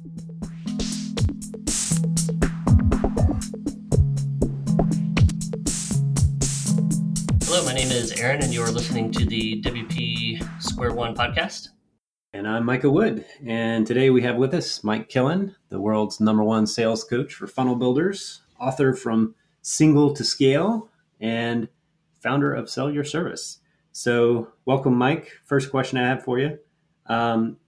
Hello, 0.00 0.08
my 7.66 7.74
name 7.74 7.90
is 7.90 8.12
Aaron, 8.18 8.42
and 8.42 8.54
you 8.54 8.62
are 8.62 8.70
listening 8.70 9.12
to 9.12 9.26
the 9.26 9.60
WP 9.60 10.62
Square 10.62 10.94
One 10.94 11.14
podcast. 11.14 11.68
And 12.32 12.48
I'm 12.48 12.64
Micah 12.64 12.88
Wood. 12.90 13.26
And 13.44 13.86
today 13.86 14.08
we 14.08 14.22
have 14.22 14.36
with 14.36 14.54
us 14.54 14.82
Mike 14.82 15.10
Killen, 15.10 15.54
the 15.68 15.78
world's 15.78 16.18
number 16.18 16.42
one 16.42 16.66
sales 16.66 17.04
coach 17.04 17.34
for 17.34 17.46
funnel 17.46 17.76
builders, 17.76 18.40
author 18.58 18.94
from 18.94 19.34
Single 19.60 20.14
to 20.14 20.24
Scale, 20.24 20.88
and 21.20 21.68
founder 22.22 22.54
of 22.54 22.70
Sell 22.70 22.90
Your 22.90 23.04
Service. 23.04 23.58
So, 23.92 24.48
welcome, 24.64 24.94
Mike. 24.94 25.32
First 25.44 25.70
question 25.70 25.98
I 25.98 26.08
have 26.08 26.24
for 26.24 26.38
you 26.38 26.58
um, 27.04 27.58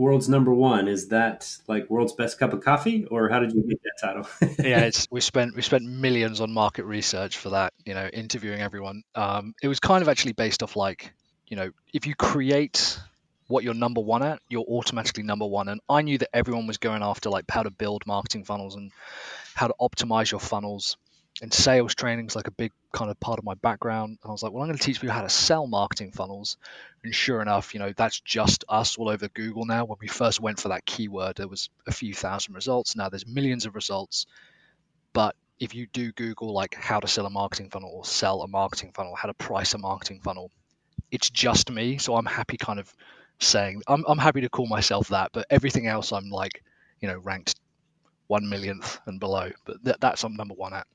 World's 0.00 0.30
number 0.30 0.54
one 0.54 0.88
is 0.88 1.08
that 1.08 1.58
like 1.68 1.90
world's 1.90 2.14
best 2.14 2.38
cup 2.38 2.54
of 2.54 2.64
coffee, 2.64 3.04
or 3.04 3.28
how 3.28 3.38
did 3.38 3.52
you 3.52 3.62
get 3.62 3.80
that 3.82 4.00
title? 4.00 4.26
yeah, 4.66 4.80
it's 4.80 5.06
we 5.10 5.20
spent 5.20 5.54
we 5.54 5.60
spent 5.60 5.84
millions 5.84 6.40
on 6.40 6.50
market 6.50 6.86
research 6.86 7.36
for 7.36 7.50
that. 7.50 7.74
You 7.84 7.92
know, 7.92 8.08
interviewing 8.08 8.62
everyone. 8.62 9.02
Um, 9.14 9.54
it 9.62 9.68
was 9.68 9.78
kind 9.78 10.00
of 10.00 10.08
actually 10.08 10.32
based 10.32 10.62
off 10.62 10.74
like 10.74 11.12
you 11.48 11.56
know 11.58 11.70
if 11.92 12.06
you 12.06 12.14
create 12.14 12.98
what 13.48 13.62
you're 13.62 13.74
number 13.74 14.00
one 14.00 14.22
at, 14.22 14.40
you're 14.48 14.64
automatically 14.66 15.22
number 15.22 15.44
one. 15.44 15.68
And 15.68 15.82
I 15.86 16.00
knew 16.00 16.16
that 16.16 16.34
everyone 16.34 16.66
was 16.66 16.78
going 16.78 17.02
after 17.02 17.28
like 17.28 17.44
how 17.50 17.64
to 17.64 17.70
build 17.70 18.06
marketing 18.06 18.44
funnels 18.44 18.76
and 18.76 18.92
how 19.52 19.66
to 19.66 19.74
optimize 19.78 20.30
your 20.30 20.40
funnels 20.40 20.96
and 21.42 21.52
sales 21.52 21.94
training 21.94 22.26
is 22.26 22.36
like 22.36 22.48
a 22.48 22.52
big 22.52 22.72
kind 22.92 23.10
of 23.10 23.18
part 23.18 23.38
of 23.38 23.44
my 23.44 23.54
background. 23.54 24.18
And 24.22 24.28
I 24.28 24.32
was 24.32 24.42
like, 24.42 24.52
well, 24.52 24.62
I'm 24.62 24.68
going 24.68 24.78
to 24.78 24.84
teach 24.84 25.00
people 25.00 25.14
how 25.14 25.22
to 25.22 25.30
sell 25.30 25.66
marketing 25.66 26.12
funnels. 26.12 26.58
And 27.02 27.14
sure 27.14 27.40
enough, 27.40 27.72
you 27.72 27.80
know, 27.80 27.92
that's 27.96 28.20
just 28.20 28.64
us 28.68 28.98
all 28.98 29.08
over 29.08 29.28
Google 29.28 29.64
now. 29.64 29.86
When 29.86 29.98
we 30.00 30.08
first 30.08 30.40
went 30.40 30.60
for 30.60 30.68
that 30.68 30.84
keyword, 30.84 31.36
there 31.36 31.48
was 31.48 31.70
a 31.86 31.92
few 31.92 32.12
thousand 32.12 32.54
results. 32.54 32.94
Now 32.94 33.08
there's 33.08 33.26
millions 33.26 33.64
of 33.64 33.74
results. 33.74 34.26
But 35.12 35.34
if 35.58 35.74
you 35.74 35.86
do 35.86 36.12
Google 36.12 36.52
like 36.52 36.74
how 36.74 37.00
to 37.00 37.08
sell 37.08 37.26
a 37.26 37.30
marketing 37.30 37.70
funnel 37.70 37.90
or 37.90 38.04
sell 38.04 38.42
a 38.42 38.48
marketing 38.48 38.92
funnel, 38.94 39.14
how 39.14 39.28
to 39.28 39.34
price 39.34 39.72
a 39.72 39.78
marketing 39.78 40.20
funnel, 40.22 40.50
it's 41.10 41.30
just 41.30 41.70
me. 41.70 41.98
So 41.98 42.16
I'm 42.16 42.26
happy 42.26 42.58
kind 42.58 42.78
of 42.78 42.92
saying 43.38 43.82
I'm, 43.88 44.04
I'm 44.06 44.18
happy 44.18 44.42
to 44.42 44.50
call 44.50 44.66
myself 44.66 45.08
that, 45.08 45.30
but 45.32 45.46
everything 45.48 45.86
else 45.86 46.12
I'm 46.12 46.28
like, 46.28 46.62
you 47.00 47.08
know, 47.08 47.18
ranked 47.18 47.58
one 48.26 48.48
millionth 48.48 49.00
and 49.06 49.18
below. 49.18 49.50
But 49.64 49.84
th- 49.84 49.96
that's 50.00 50.22
I'm 50.22 50.36
number 50.36 50.54
one 50.54 50.74
at. 50.74 50.86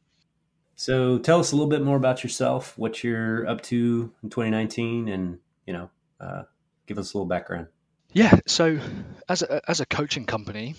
So 0.76 1.18
tell 1.20 1.40
us 1.40 1.52
a 1.52 1.56
little 1.56 1.70
bit 1.70 1.82
more 1.82 1.98
about 1.98 2.24
yourself, 2.24 2.78
what 2.78 3.04
you're 3.04 3.48
up 3.48 3.62
to 3.64 4.12
in 4.24 4.30
2019, 4.30 5.08
and 5.08 5.40
you 5.66 5.74
know, 5.74 5.90
uh, 6.20 6.44
give 6.86 6.98
us 6.98 7.14
a 7.14 7.18
little 7.18 7.28
background. 7.28 7.68
Yeah. 8.12 8.40
So 8.46 8.80
as 9.28 9.42
a, 9.42 9.62
as 9.70 9.80
a 9.80 9.86
coaching 9.86 10.26
company, 10.26 10.76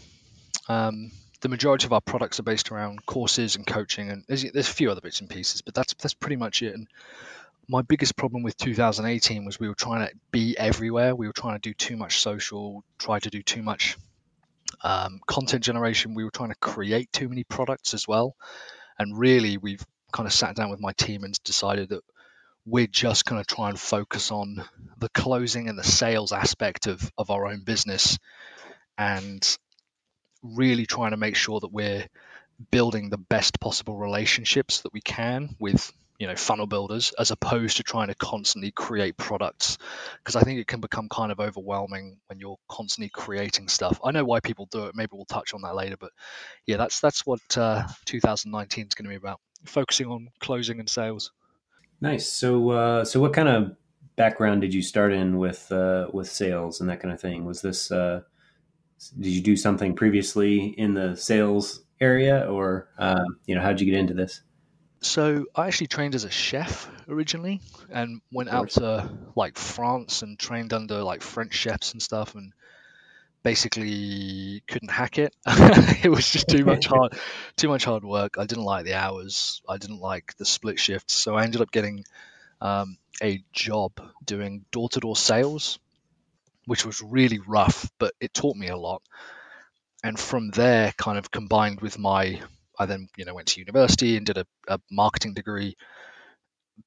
um, 0.69 1.11
the 1.41 1.49
majority 1.49 1.87
of 1.87 1.93
our 1.93 2.01
products 2.01 2.41
are 2.41 2.45
based 2.45 2.71
around 2.71 3.05
courses 3.07 3.57
and 3.57 3.67
coaching, 3.67 4.11
and 4.11 4.25
there's, 4.27 4.51
there's 4.51 4.69
a 4.69 4.73
few 4.73 4.91
other 4.91 5.01
bits 5.01 5.21
and 5.21 5.31
pieces, 5.31 5.63
but 5.63 5.75
that's 5.75 5.95
that's 5.95 6.15
pretty 6.15 6.37
much 6.37 6.63
it. 6.63 6.75
And 6.75 6.89
my 7.69 7.83
biggest 7.83 8.17
problem 8.17 8.43
with 8.43 8.57
2018 8.57 9.45
was 9.45 9.59
we 9.59 9.69
were 9.69 9.75
trying 9.75 10.07
to 10.07 10.15
be 10.31 10.57
everywhere. 10.57 11.15
We 11.15 11.27
were 11.27 11.33
trying 11.33 11.55
to 11.55 11.61
do 11.61 11.75
too 11.75 11.97
much 11.97 12.21
social, 12.21 12.85
try 12.99 13.19
to 13.19 13.31
do 13.31 13.43
too 13.43 13.63
much 13.63 13.97
um, 14.83 15.21
content 15.27 15.65
generation. 15.65 16.15
We 16.15 16.25
were 16.25 16.31
trying 16.31 16.51
to 16.51 16.57
create 16.57 17.13
too 17.13 17.29
many 17.29 17.45
products 17.45 17.95
as 17.95 18.07
well. 18.07 18.37
And 18.99 19.19
really, 19.19 19.57
we've 19.57 19.85
kind 20.13 20.27
of 20.27 20.33
sat 20.33 20.57
down 20.57 20.71
with 20.71 20.81
my 20.81 20.93
team 20.93 21.25
and 21.25 21.39
decided 21.45 21.91
that 21.91 22.03
we're 22.65 22.87
just 22.87 23.25
going 23.25 23.43
to 23.43 23.55
try 23.55 23.69
and 23.69 23.79
focus 23.79 24.31
on 24.31 24.65
the 24.99 25.09
closing 25.11 25.69
and 25.69 25.79
the 25.79 25.85
sales 25.85 26.33
aspect 26.33 26.87
of, 26.87 27.13
of 27.17 27.31
our 27.31 27.47
own 27.47 27.61
business 27.61 28.19
and 28.99 29.59
really 30.43 30.87
trying 30.87 31.13
to 31.13 31.17
make 31.17 31.37
sure 31.37 31.61
that 31.61 31.73
we're 31.73 32.07
building 32.71 33.11
the 33.11 33.19
best 33.19 33.61
possible 33.61 33.97
relationships 33.97 34.81
that 34.81 34.93
we 34.93 35.01
can 35.01 35.55
with 35.61 35.93
you 36.19 36.27
know 36.27 36.37
funnel 36.37 36.67
builders 36.67 37.13
as 37.19 37.31
opposed 37.31 37.77
to 37.77 37.83
trying 37.83 38.09
to 38.09 38.15
constantly 38.15 38.71
create 38.71 39.17
products. 39.17 39.79
Because 40.19 40.37
i 40.37 40.43
think 40.43 40.61
it 40.61 40.67
can 40.67 40.81
become 40.81 41.09
kind 41.09 41.33
of 41.33 41.41
overwhelming 41.41 42.19
when 42.27 42.39
you're 42.39 42.59
constantly 42.69 43.11
creating 43.11 43.69
stuff. 43.69 44.01
I 44.05 44.11
know 44.13 44.25
why 44.25 44.41
people 44.41 44.69
do 44.71 44.85
it. 44.85 44.95
Maybe 44.95 45.11
we'll 45.13 45.25
touch 45.25 45.55
on 45.55 45.63
that 45.63 45.75
later 45.75 45.97
but 45.99 46.13
yeah 46.67 46.77
that's 46.77 47.01
that's 47.01 47.25
what 47.27 47.41
uh, 47.57 47.87
2019 48.07 48.87
is 48.87 48.95
going 48.95 49.05
to 49.05 49.11
be 49.11 49.17
about. 49.17 49.41
Focusing 49.65 50.07
on 50.07 50.29
closing 50.41 50.79
and 50.79 50.89
sales. 50.89 51.33
Nice. 52.01 52.27
So 52.31 52.71
uh, 52.71 53.05
so 53.05 53.21
what 53.21 53.33
kind 53.33 53.49
of 53.49 53.77
background 54.17 54.63
did 54.63 54.75
you 54.75 54.83
start 54.83 55.13
in 55.13 55.39
with 55.39 55.71
uh, 55.73 56.09
with 56.13 56.29
sales 56.29 56.81
and 56.81 56.89
that 56.91 57.01
kind 57.01 57.13
of 57.13 57.21
thing? 57.21 57.45
Was 57.45 57.63
this 57.63 57.91
uh, 57.91 58.23
did 59.19 59.31
you 59.31 59.43
do 59.43 59.57
something 59.57 59.95
previously 59.95 60.67
in 60.67 60.95
the 60.95 61.17
sales 61.17 61.83
area 62.01 62.47
or 62.51 62.89
uh, 62.99 63.25
you 63.47 63.55
know 63.55 63.61
how 63.61 63.69
did 63.69 63.81
you 63.81 63.91
get 63.91 63.99
into 63.99 64.15
this 64.15 64.43
so 65.01 65.47
I 65.55 65.67
actually 65.67 65.89
trained 65.89 66.15
as 66.15 66.25
a 66.25 66.31
chef 66.31 66.91
originally, 67.09 67.61
and 67.91 68.21
went 68.33 68.49
out 68.49 68.71
to 68.71 69.11
like 69.35 69.59
France 69.59 70.23
and 70.23 70.39
trained 70.39 70.73
under 70.73 71.03
like 71.03 71.23
French 71.23 71.55
chefs 71.55 71.93
and 71.93 72.03
stuff, 72.03 72.35
and 72.35 72.53
basically 73.47 74.61
couldn't 74.67 74.91
hack 74.91 75.19
it. 75.19 75.33
it 75.47 76.11
was 76.11 76.29
just 76.29 76.49
too 76.49 76.65
much 76.65 76.87
hard, 76.89 77.17
too 77.57 77.69
much 77.69 77.85
hard 77.85 78.05
work. 78.05 78.39
I 78.39 78.45
didn't 78.45 78.65
like 78.65 78.85
the 78.85 78.95
hours. 78.95 79.63
I 79.69 79.79
didn't 79.79 80.01
like 80.01 80.37
the 80.37 80.45
split 80.45 80.81
shifts. 80.81 81.15
So 81.15 81.37
I 81.37 81.45
ended 81.45 81.61
up 81.61 81.71
getting 81.71 82.05
um, 82.61 82.99
a 83.23 83.45
job 83.53 83.93
doing 84.25 84.65
door-to-door 84.73 85.15
sales, 85.15 85.79
which 86.65 86.85
was 86.85 87.01
really 87.01 87.39
rough, 87.39 87.89
but 88.01 88.15
it 88.21 88.35
taught 88.35 88.57
me 88.57 88.67
a 88.67 88.77
lot. 88.77 89.01
And 90.03 90.19
from 90.19 90.51
there, 90.51 90.93
kind 90.97 91.17
of 91.17 91.31
combined 91.31 91.81
with 91.81 92.01
my 92.01 92.41
I 92.79 92.87
then 92.87 93.09
you 93.17 93.25
know 93.25 93.35
went 93.35 93.49
to 93.49 93.61
university 93.61 94.17
and 94.17 94.27
did 94.27 94.39
a, 94.39 94.47
a 94.69 94.81
marketing 94.91 95.35
degree. 95.35 95.77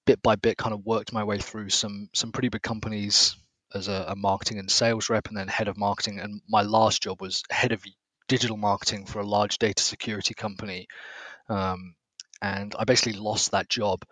Bit 0.06 0.22
by 0.22 0.36
bit, 0.36 0.58
kind 0.58 0.74
of 0.74 0.86
worked 0.86 1.14
my 1.14 1.24
way 1.24 1.40
through 1.40 1.70
some 1.70 2.10
some 2.14 2.32
pretty 2.32 2.50
big 2.50 2.62
companies 2.62 3.36
as 3.74 3.88
a, 3.88 4.06
a 4.10 4.16
marketing 4.16 4.60
and 4.60 4.70
sales 4.70 5.10
rep, 5.10 5.28
and 5.28 5.38
then 5.38 5.48
head 5.48 5.68
of 5.68 5.78
marketing. 5.78 6.20
And 6.20 6.42
my 6.48 6.62
last 6.62 7.02
job 7.02 7.22
was 7.22 7.44
head 7.50 7.72
of 7.72 7.84
digital 8.28 8.58
marketing 8.58 9.06
for 9.06 9.20
a 9.20 9.26
large 9.26 9.58
data 9.58 9.84
security 9.84 10.34
company. 10.34 10.88
Um, 11.50 11.96
and 12.42 12.74
I 12.80 12.86
basically 12.86 13.20
lost 13.20 13.52
that 13.52 13.68
job. 13.68 14.06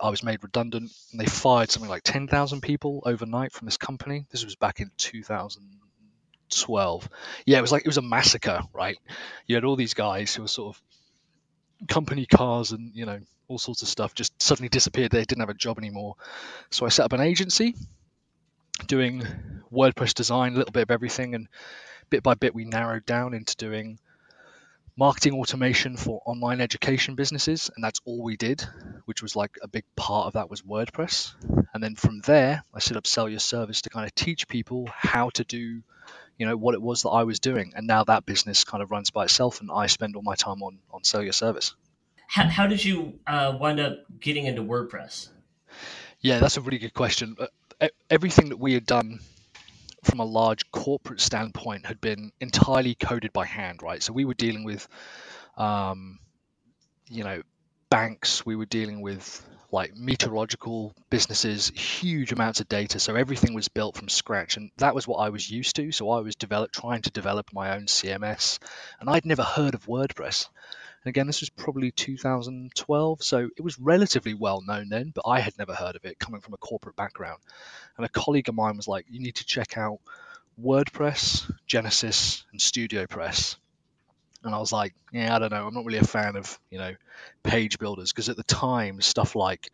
I 0.00 0.10
was 0.10 0.22
made 0.22 0.42
redundant, 0.42 0.92
and 1.12 1.20
they 1.20 1.24
fired 1.24 1.70
something 1.70 1.88
like 1.88 2.02
10,000 2.02 2.60
people 2.60 3.02
overnight 3.06 3.52
from 3.52 3.66
this 3.66 3.78
company. 3.78 4.26
This 4.30 4.44
was 4.44 4.56
back 4.56 4.80
in 4.80 4.90
2012. 4.98 7.08
Yeah, 7.46 7.58
it 7.58 7.62
was 7.62 7.72
like 7.72 7.82
it 7.82 7.88
was 7.88 7.96
a 7.96 8.02
massacre, 8.02 8.60
right? 8.74 8.98
You 9.46 9.54
had 9.54 9.64
all 9.64 9.76
these 9.76 9.94
guys 9.94 10.34
who 10.34 10.42
were 10.42 10.48
sort 10.48 10.76
of 10.76 10.82
company 11.88 12.26
cars 12.26 12.72
and 12.72 12.94
you 12.94 13.06
know 13.06 13.20
all 13.48 13.58
sorts 13.58 13.82
of 13.82 13.88
stuff 13.88 14.14
just 14.14 14.40
suddenly 14.40 14.68
disappeared. 14.68 15.10
They 15.10 15.24
didn't 15.24 15.40
have 15.40 15.48
a 15.48 15.54
job 15.54 15.78
anymore. 15.78 16.14
So 16.70 16.86
I 16.86 16.88
set 16.88 17.04
up 17.04 17.12
an 17.12 17.20
agency 17.20 17.74
doing 18.86 19.24
WordPress 19.72 20.14
design, 20.14 20.54
a 20.54 20.56
little 20.56 20.72
bit 20.72 20.84
of 20.84 20.90
everything, 20.90 21.34
and 21.34 21.48
bit 22.10 22.22
by 22.22 22.34
bit 22.34 22.54
we 22.54 22.64
narrowed 22.64 23.06
down 23.06 23.34
into 23.34 23.56
doing 23.56 23.98
marketing 24.96 25.34
automation 25.34 25.96
for 25.96 26.20
online 26.26 26.60
education 26.60 27.14
businesses, 27.14 27.70
and 27.74 27.82
that's 27.82 28.00
all 28.04 28.22
we 28.22 28.36
did, 28.36 28.64
which 29.06 29.22
was 29.22 29.34
like 29.34 29.56
a 29.62 29.68
big 29.68 29.84
part 29.96 30.26
of 30.26 30.34
that 30.34 30.50
was 30.50 30.62
WordPress. 30.62 31.34
And 31.72 31.82
then 31.82 31.94
from 31.94 32.20
there, 32.20 32.64
I 32.74 32.80
set 32.80 32.96
up 32.96 33.06
Sell 33.06 33.28
Your 33.28 33.40
Service 33.40 33.82
to 33.82 33.90
kind 33.90 34.06
of 34.06 34.14
teach 34.14 34.46
people 34.46 34.88
how 34.92 35.30
to 35.30 35.44
do 35.44 35.82
you 36.40 36.46
know 36.46 36.56
what 36.56 36.74
it 36.74 36.80
was 36.80 37.02
that 37.02 37.10
I 37.10 37.24
was 37.24 37.38
doing, 37.38 37.74
and 37.76 37.86
now 37.86 38.02
that 38.04 38.24
business 38.24 38.64
kind 38.64 38.82
of 38.82 38.90
runs 38.90 39.10
by 39.10 39.24
itself, 39.24 39.60
and 39.60 39.70
I 39.70 39.88
spend 39.88 40.16
all 40.16 40.22
my 40.22 40.36
time 40.36 40.62
on 40.62 40.78
on 40.90 41.04
sell 41.04 41.22
your 41.22 41.34
service. 41.34 41.74
How, 42.26 42.48
how 42.48 42.66
did 42.66 42.82
you 42.82 43.18
uh, 43.26 43.58
wind 43.60 43.78
up 43.78 43.98
getting 44.18 44.46
into 44.46 44.62
WordPress? 44.62 45.28
Yeah, 46.20 46.38
that's 46.38 46.56
a 46.56 46.62
really 46.62 46.78
good 46.78 46.94
question. 46.94 47.36
Uh, 47.38 47.88
everything 48.08 48.48
that 48.48 48.56
we 48.56 48.72
had 48.72 48.86
done 48.86 49.20
from 50.04 50.20
a 50.20 50.24
large 50.24 50.70
corporate 50.70 51.20
standpoint 51.20 51.84
had 51.84 52.00
been 52.00 52.32
entirely 52.40 52.94
coded 52.94 53.34
by 53.34 53.44
hand, 53.44 53.82
right? 53.82 54.02
So 54.02 54.14
we 54.14 54.24
were 54.24 54.34
dealing 54.34 54.64
with, 54.64 54.88
um, 55.58 56.20
you 57.10 57.22
know, 57.22 57.42
banks. 57.90 58.46
We 58.46 58.56
were 58.56 58.64
dealing 58.64 59.02
with 59.02 59.46
like 59.72 59.96
meteorological 59.96 60.94
businesses, 61.10 61.68
huge 61.68 62.32
amounts 62.32 62.60
of 62.60 62.68
data. 62.68 62.98
So 62.98 63.14
everything 63.14 63.54
was 63.54 63.68
built 63.68 63.96
from 63.96 64.08
scratch, 64.08 64.56
and 64.56 64.70
that 64.78 64.94
was 64.94 65.06
what 65.06 65.18
I 65.18 65.28
was 65.28 65.50
used 65.50 65.76
to. 65.76 65.92
So 65.92 66.10
I 66.10 66.20
was 66.20 66.34
develop, 66.34 66.72
trying 66.72 67.02
to 67.02 67.10
develop 67.10 67.52
my 67.52 67.74
own 67.74 67.86
CMS, 67.86 68.58
and 69.00 69.08
I'd 69.08 69.26
never 69.26 69.42
heard 69.42 69.74
of 69.74 69.86
WordPress. 69.86 70.48
And 71.04 71.10
again, 71.10 71.26
this 71.26 71.40
was 71.40 71.50
probably 71.50 71.92
2012, 71.92 73.22
so 73.22 73.48
it 73.56 73.62
was 73.62 73.78
relatively 73.78 74.34
well 74.34 74.60
known 74.60 74.88
then, 74.90 75.12
but 75.14 75.24
I 75.26 75.40
had 75.40 75.56
never 75.58 75.72
heard 75.72 75.96
of 75.96 76.04
it 76.04 76.18
coming 76.18 76.40
from 76.42 76.54
a 76.54 76.58
corporate 76.58 76.96
background. 76.96 77.40
And 77.96 78.04
a 78.04 78.10
colleague 78.10 78.48
of 78.48 78.54
mine 78.54 78.76
was 78.76 78.88
like, 78.88 79.06
"You 79.08 79.20
need 79.20 79.36
to 79.36 79.46
check 79.46 79.78
out 79.78 80.00
WordPress, 80.60 81.50
Genesis, 81.66 82.44
and 82.52 82.60
StudioPress." 82.60 83.56
And 84.44 84.54
I 84.54 84.58
was 84.58 84.72
like, 84.72 84.94
yeah, 85.12 85.34
I 85.34 85.38
don't 85.38 85.52
know. 85.52 85.66
I'm 85.66 85.74
not 85.74 85.84
really 85.84 85.98
a 85.98 86.04
fan 86.04 86.36
of, 86.36 86.58
you 86.70 86.78
know, 86.78 86.94
page 87.42 87.78
builders 87.78 88.12
because 88.12 88.28
at 88.28 88.36
the 88.36 88.44
time, 88.44 89.00
stuff 89.00 89.36
like 89.36 89.70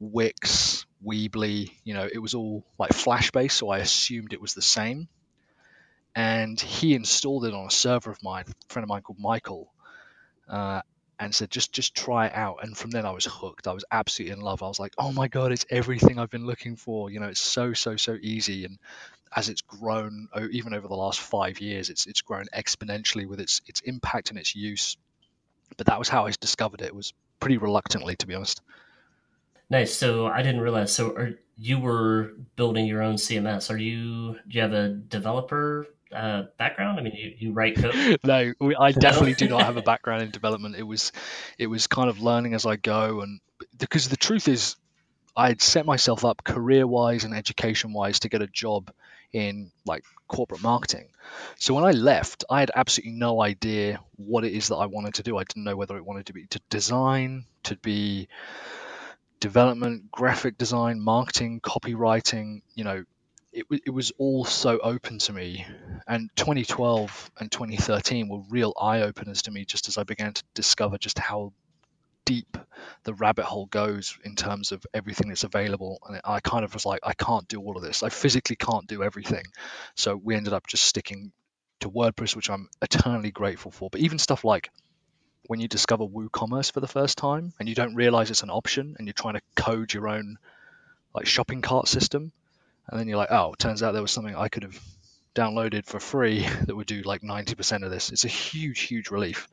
Wix, 0.00 0.86
Weebly, 1.04 1.72
you 1.84 1.94
know, 1.94 2.08
it 2.12 2.18
was 2.18 2.34
all 2.34 2.64
like 2.78 2.92
Flash 2.92 3.30
based. 3.32 3.56
So 3.58 3.70
I 3.70 3.78
assumed 3.78 4.32
it 4.32 4.40
was 4.42 4.54
the 4.54 4.62
same. 4.62 5.08
and 6.14 6.60
he 6.60 6.94
installed 6.94 7.44
it 7.44 7.54
on 7.54 7.66
a 7.66 7.70
server 7.70 8.10
of 8.10 8.22
mine, 8.22 8.44
a 8.48 8.72
friend 8.72 8.84
of 8.84 8.88
mine 8.88 9.02
called 9.02 9.18
Michael, 9.18 9.72
uh, 10.48 10.82
and 11.18 11.34
said 11.34 11.50
just 11.50 11.72
just 11.72 11.94
try 11.94 12.26
it 12.26 12.34
out. 12.34 12.58
And 12.62 12.76
from 12.76 12.90
then 12.90 13.06
I 13.06 13.12
was 13.12 13.26
hooked. 13.26 13.68
I 13.68 13.72
was 13.72 13.84
absolutely 13.90 14.34
in 14.38 14.40
love. 14.42 14.62
I 14.62 14.68
was 14.68 14.80
like, 14.80 14.94
oh 14.98 15.12
my 15.12 15.28
god, 15.28 15.52
it's 15.52 15.66
everything 15.70 16.18
I've 16.18 16.30
been 16.30 16.46
looking 16.46 16.76
for. 16.76 17.10
You 17.10 17.20
know, 17.20 17.28
it's 17.28 17.40
so 17.40 17.72
so 17.74 17.96
so 17.96 18.16
easy. 18.20 18.64
And 18.64 18.78
as 19.34 19.48
it's 19.48 19.62
grown, 19.62 20.28
even 20.52 20.74
over 20.74 20.86
the 20.86 20.94
last 20.94 21.20
five 21.20 21.60
years, 21.60 21.90
it's 21.90 22.06
it's 22.06 22.22
grown 22.22 22.46
exponentially 22.54 23.26
with 23.26 23.40
its 23.40 23.60
its 23.66 23.80
impact 23.80 24.30
and 24.30 24.38
its 24.38 24.54
use. 24.54 24.96
But 25.76 25.86
that 25.86 25.98
was 25.98 26.08
how 26.08 26.26
I 26.26 26.32
discovered 26.38 26.82
it. 26.82 26.86
It 26.86 26.94
was 26.94 27.12
pretty 27.40 27.56
reluctantly, 27.56 28.16
to 28.16 28.26
be 28.26 28.34
honest. 28.34 28.62
Nice. 29.70 29.94
So 29.94 30.26
I 30.26 30.42
didn't 30.42 30.60
realize. 30.60 30.94
So 30.94 31.16
are, 31.16 31.32
you 31.56 31.78
were 31.78 32.34
building 32.56 32.86
your 32.86 33.02
own 33.02 33.16
CMS. 33.16 33.70
Are 33.70 33.76
you? 33.76 34.34
Do 34.34 34.38
you 34.48 34.60
have 34.60 34.72
a 34.72 34.90
developer 34.90 35.86
uh, 36.12 36.44
background? 36.58 37.00
I 37.00 37.02
mean, 37.02 37.14
you, 37.14 37.34
you 37.38 37.52
write 37.52 37.76
code. 37.76 38.20
no, 38.24 38.52
I 38.78 38.92
definitely 38.92 39.34
do 39.34 39.48
not 39.48 39.62
have 39.62 39.76
a 39.76 39.82
background 39.92 40.22
in 40.22 40.30
development. 40.30 40.76
It 40.76 40.82
was, 40.82 41.12
it 41.58 41.66
was 41.66 41.86
kind 41.86 42.08
of 42.08 42.20
learning 42.20 42.54
as 42.54 42.66
I 42.66 42.76
go, 42.76 43.20
and 43.20 43.40
because 43.78 44.08
the 44.08 44.16
truth 44.16 44.48
is, 44.48 44.76
I 45.36 45.48
had 45.48 45.60
set 45.60 45.86
myself 45.86 46.24
up 46.24 46.44
career-wise 46.44 47.24
and 47.24 47.34
education-wise 47.34 48.20
to 48.20 48.28
get 48.28 48.42
a 48.42 48.46
job 48.46 48.92
in 49.34 49.72
like 49.84 50.04
corporate 50.28 50.62
marketing. 50.62 51.08
So 51.58 51.74
when 51.74 51.84
I 51.84 51.90
left, 51.90 52.44
I 52.48 52.60
had 52.60 52.70
absolutely 52.74 53.18
no 53.18 53.42
idea 53.42 54.00
what 54.16 54.44
it 54.44 54.52
is 54.52 54.68
that 54.68 54.76
I 54.76 54.86
wanted 54.86 55.14
to 55.14 55.22
do. 55.22 55.36
I 55.36 55.44
didn't 55.44 55.64
know 55.64 55.76
whether 55.76 55.96
it 55.96 56.06
wanted 56.06 56.26
to 56.26 56.32
be 56.32 56.46
to 56.46 56.60
design, 56.70 57.44
to 57.64 57.76
be 57.76 58.28
development, 59.40 60.10
graphic 60.10 60.56
design, 60.56 61.00
marketing, 61.00 61.60
copywriting, 61.60 62.62
you 62.74 62.84
know, 62.84 63.04
it, 63.52 63.66
it 63.86 63.90
was 63.90 64.12
all 64.18 64.44
so 64.44 64.78
open 64.78 65.18
to 65.18 65.32
me. 65.32 65.66
And 66.06 66.30
2012 66.36 67.30
and 67.38 67.50
2013 67.50 68.28
were 68.28 68.40
real 68.48 68.72
eye 68.80 69.02
openers 69.02 69.42
to 69.42 69.50
me 69.50 69.64
just 69.64 69.88
as 69.88 69.98
I 69.98 70.04
began 70.04 70.32
to 70.32 70.42
discover 70.54 70.96
just 70.96 71.18
how 71.18 71.52
deep 72.24 72.56
the 73.04 73.14
rabbit 73.14 73.44
hole 73.44 73.66
goes 73.66 74.18
in 74.24 74.34
terms 74.34 74.72
of 74.72 74.84
everything 74.92 75.28
that's 75.28 75.44
available. 75.44 75.98
And 76.06 76.20
I 76.24 76.40
kind 76.40 76.64
of 76.64 76.74
was 76.74 76.86
like, 76.86 77.00
I 77.02 77.12
can't 77.12 77.46
do 77.48 77.60
all 77.60 77.76
of 77.76 77.82
this. 77.82 78.02
I 78.02 78.08
physically 78.08 78.56
can't 78.56 78.86
do 78.86 79.02
everything. 79.02 79.44
So 79.94 80.16
we 80.16 80.34
ended 80.34 80.52
up 80.52 80.66
just 80.66 80.84
sticking 80.84 81.32
to 81.80 81.90
WordPress, 81.90 82.34
which 82.34 82.50
I'm 82.50 82.68
eternally 82.82 83.30
grateful 83.30 83.70
for. 83.70 83.90
But 83.90 84.00
even 84.00 84.18
stuff 84.18 84.44
like 84.44 84.70
when 85.46 85.60
you 85.60 85.68
discover 85.68 86.06
WooCommerce 86.06 86.72
for 86.72 86.80
the 86.80 86.88
first 86.88 87.18
time 87.18 87.52
and 87.60 87.68
you 87.68 87.74
don't 87.74 87.94
realize 87.94 88.30
it's 88.30 88.42
an 88.42 88.50
option 88.50 88.96
and 88.98 89.06
you're 89.06 89.12
trying 89.12 89.34
to 89.34 89.42
code 89.54 89.92
your 89.92 90.08
own 90.08 90.38
like 91.14 91.26
shopping 91.26 91.60
cart 91.60 91.86
system 91.86 92.32
and 92.88 92.98
then 92.98 93.06
you're 93.08 93.18
like 93.18 93.30
oh 93.30 93.54
turns 93.58 93.82
out 93.82 93.92
there 93.92 94.02
was 94.02 94.10
something 94.10 94.34
i 94.34 94.48
could 94.48 94.62
have 94.62 94.80
downloaded 95.34 95.84
for 95.84 96.00
free 96.00 96.48
that 96.62 96.74
would 96.74 96.86
do 96.86 97.02
like 97.02 97.20
90% 97.20 97.84
of 97.84 97.90
this 97.90 98.10
it's 98.10 98.24
a 98.24 98.28
huge 98.28 98.80
huge 98.80 99.10
relief 99.10 99.46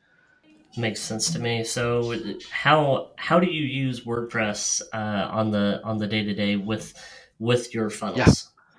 makes 0.77 1.01
sense 1.01 1.33
to 1.33 1.39
me 1.39 1.63
so 1.63 2.15
how 2.49 3.11
how 3.15 3.39
do 3.39 3.47
you 3.47 3.63
use 3.63 4.01
wordpress 4.01 4.81
uh, 4.93 5.27
on 5.31 5.51
the 5.51 5.81
on 5.83 5.97
the 5.97 6.07
day-to-day 6.07 6.55
with 6.55 6.93
with 7.39 7.73
your 7.73 7.89
funnels 7.89 8.17
yeah. 8.17 8.33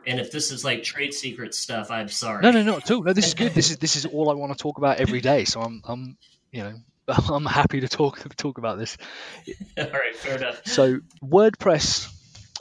And 0.05 0.19
if 0.19 0.33
this 0.33 0.51
is 0.51 0.65
like 0.65 0.83
trade 0.83 1.15
secret 1.15 1.55
stuff, 1.55 1.91
I'm 1.91 2.09
sorry. 2.09 2.43
No, 2.43 2.51
no, 2.51 2.63
not 2.63 2.83
at 2.83 2.91
all. 2.91 3.05
No, 3.05 3.13
this 3.13 3.29
is 3.29 3.35
good. 3.35 3.53
this 3.55 3.71
is 3.71 3.77
this 3.79 3.95
is 3.95 4.05
all 4.07 4.31
I 4.31 4.35
want 4.35 4.53
to 4.53 4.59
talk 4.61 4.79
about 4.79 4.99
every 4.99 5.21
day. 5.21 5.45
So 5.45 5.61
I'm 5.61 5.81
I'm 5.85 6.17
you 6.51 6.65
know 6.65 6.75
I'm 7.09 7.45
happy 7.45 7.81
to 7.81 7.89
talk 7.89 8.19
talk 8.37 8.59
about 8.59 8.79
this. 8.79 8.97
All 9.79 9.85
right, 9.85 10.15
fair 10.15 10.37
enough. 10.37 10.63
So 10.67 11.01
WordPress. 11.23 12.09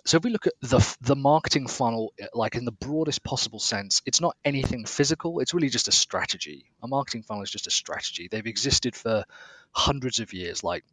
So 0.06 0.18
if 0.18 0.24
we 0.24 0.32
look 0.32 0.48
at 0.48 0.54
the 0.62 0.98
the 1.02 1.16
marketing 1.16 1.68
funnel, 1.68 2.14
like 2.34 2.56
in 2.56 2.66
the 2.66 2.72
broadest 2.72 3.24
possible 3.24 3.60
sense, 3.60 4.02
it's 4.06 4.22
not 4.22 4.36
anything 4.44 4.86
physical. 4.86 5.40
It's 5.40 5.54
really 5.54 5.70
just 5.70 5.88
a 5.88 5.92
strategy. 5.92 6.66
A 6.82 6.88
marketing 6.88 7.24
funnel 7.24 7.44
is 7.44 7.52
just 7.52 7.68
a 7.68 7.72
strategy. 7.72 8.28
They've 8.30 8.46
existed 8.46 8.96
for 8.96 9.24
hundreds 9.72 10.20
of 10.20 10.34
years. 10.34 10.64
Like 10.64 10.84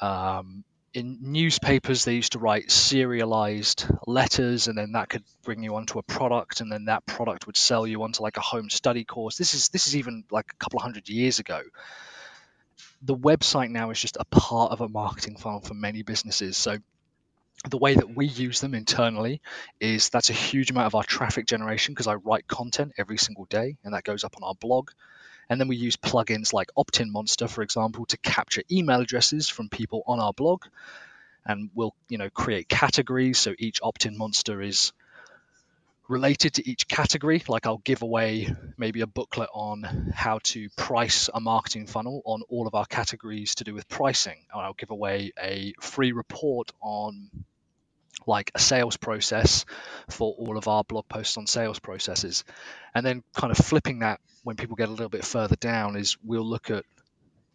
um, 0.00 0.64
in 0.94 1.18
newspapers, 1.20 2.04
they 2.04 2.14
used 2.14 2.32
to 2.32 2.38
write 2.38 2.70
serialized 2.70 3.86
letters, 4.06 4.66
and 4.66 4.78
then 4.78 4.92
that 4.92 5.10
could 5.10 5.24
bring 5.42 5.62
you 5.62 5.74
onto 5.76 5.98
a 5.98 6.02
product, 6.02 6.62
and 6.62 6.72
then 6.72 6.86
that 6.86 7.04
product 7.04 7.46
would 7.46 7.56
sell 7.56 7.86
you 7.86 8.02
onto 8.02 8.22
like 8.22 8.38
a 8.38 8.42
home 8.42 8.70
study 8.70 9.04
course. 9.04 9.36
This 9.36 9.52
is 9.52 9.68
this 9.68 9.86
is 9.86 9.96
even 9.96 10.24
like 10.30 10.46
a 10.52 10.56
couple 10.56 10.78
of 10.78 10.84
hundred 10.84 11.08
years 11.08 11.38
ago 11.38 11.62
the 13.04 13.16
website 13.16 13.70
now 13.70 13.90
is 13.90 14.00
just 14.00 14.16
a 14.18 14.24
part 14.24 14.70
of 14.70 14.80
a 14.80 14.88
marketing 14.88 15.36
funnel 15.36 15.60
for 15.60 15.74
many 15.74 16.02
businesses. 16.02 16.56
So 16.56 16.78
the 17.68 17.78
way 17.78 17.94
that 17.94 18.14
we 18.14 18.26
use 18.26 18.60
them 18.60 18.74
internally 18.74 19.40
is 19.80 20.08
that's 20.08 20.30
a 20.30 20.34
huge 20.34 20.70
amount 20.70 20.86
of 20.86 20.94
our 20.94 21.04
traffic 21.04 21.46
generation 21.46 21.94
because 21.94 22.08
I 22.08 22.14
write 22.14 22.48
content 22.48 22.92
every 22.98 23.18
single 23.18 23.44
day 23.44 23.76
and 23.84 23.94
that 23.94 24.04
goes 24.04 24.24
up 24.24 24.36
on 24.36 24.42
our 24.42 24.54
blog. 24.54 24.90
And 25.48 25.60
then 25.60 25.68
we 25.68 25.76
use 25.76 25.96
plugins 25.96 26.52
like 26.52 26.70
Optinmonster, 26.76 27.48
for 27.48 27.62
example, 27.62 28.06
to 28.06 28.16
capture 28.16 28.62
email 28.70 29.00
addresses 29.00 29.48
from 29.48 29.68
people 29.68 30.02
on 30.06 30.18
our 30.18 30.32
blog. 30.32 30.64
And 31.44 31.70
we'll, 31.74 31.94
you 32.08 32.18
know, 32.18 32.30
create 32.30 32.68
categories. 32.68 33.38
So 33.38 33.54
each 33.58 33.80
Optinmonster 33.80 34.66
is 34.66 34.92
related 36.08 36.54
to 36.54 36.68
each 36.68 36.88
category. 36.88 37.42
Like 37.46 37.66
I'll 37.66 37.78
give 37.78 38.02
away 38.02 38.54
maybe 38.76 39.02
a 39.02 39.06
booklet 39.06 39.48
on 39.52 40.12
how 40.14 40.40
to 40.44 40.68
price 40.76 41.28
a 41.32 41.40
marketing 41.40 41.86
funnel 41.86 42.22
on 42.24 42.42
all 42.48 42.66
of 42.66 42.74
our 42.74 42.86
categories 42.86 43.54
to 43.56 43.64
do 43.64 43.74
with 43.74 43.88
pricing. 43.88 44.38
Or 44.54 44.62
I'll 44.62 44.74
give 44.74 44.90
away 44.90 45.32
a 45.40 45.74
free 45.80 46.12
report 46.12 46.72
on 46.80 47.30
like 48.26 48.50
a 48.54 48.58
sales 48.58 48.96
process 48.96 49.64
for 50.08 50.34
all 50.38 50.56
of 50.56 50.68
our 50.68 50.84
blog 50.84 51.08
posts 51.08 51.36
on 51.36 51.46
sales 51.46 51.78
processes. 51.78 52.44
And 52.94 53.04
then 53.04 53.22
kind 53.34 53.50
of 53.50 53.56
flipping 53.56 54.00
that 54.00 54.20
when 54.44 54.56
people 54.56 54.76
get 54.76 54.88
a 54.88 54.92
little 54.92 55.08
bit 55.08 55.24
further 55.24 55.56
down 55.56 55.96
is 55.96 56.16
we'll 56.24 56.46
look 56.46 56.70
at 56.70 56.84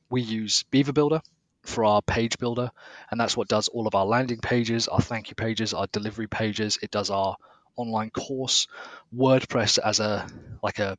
we 0.09 0.21
use 0.21 0.63
Beaver 0.71 0.93
Builder 0.93 1.21
for 1.63 1.83
our 1.83 2.01
page 2.01 2.37
builder 2.37 2.71
and 3.11 3.19
that's 3.19 3.35
what 3.35 3.49
does 3.49 3.67
all 3.67 3.87
of 3.87 3.95
our 3.95 4.05
landing 4.05 4.39
pages, 4.39 4.87
our 4.87 5.01
thank 5.01 5.29
you 5.29 5.35
pages, 5.35 5.73
our 5.73 5.87
delivery 5.87 6.27
pages. 6.27 6.79
It 6.81 6.91
does 6.91 7.09
our 7.09 7.35
online 7.75 8.09
course. 8.09 8.67
WordPress 9.15 9.77
as 9.77 9.99
a 9.99 10.27
like 10.63 10.79
a 10.79 10.97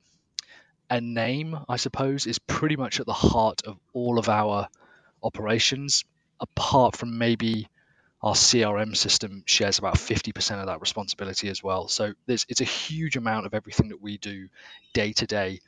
a 0.91 1.01
name, 1.01 1.57
I 1.69 1.77
suppose, 1.77 2.27
is 2.27 2.39
pretty 2.39 2.77
much 2.77 3.01
at 3.01 3.07
the 3.07 3.13
heart 3.13 3.63
of 3.67 3.77
all 3.93 4.19
of 4.19 4.29
our 4.29 4.69
operations, 5.23 6.05
apart 6.41 6.97
from 6.97 7.19
maybe 7.19 7.69
our 8.23 8.35
CRM 8.35 8.97
system 8.97 9.45
shares 9.47 9.79
about 9.79 9.95
50% 9.95 10.61
of 10.61 10.67
that 10.67 10.81
responsibility 10.81 11.49
as 11.49 11.63
well. 11.63 11.89
So 11.89 12.15
there's 12.27 12.47
it's 12.49 12.61
a 12.61 12.65
huge 12.65 13.17
amount 13.17 13.47
of 13.47 13.55
everything 13.55 13.89
that 13.91 14.03
we 14.03 14.19
do 14.19 14.49
day 14.93 15.13
to 15.13 15.27
day 15.27 15.61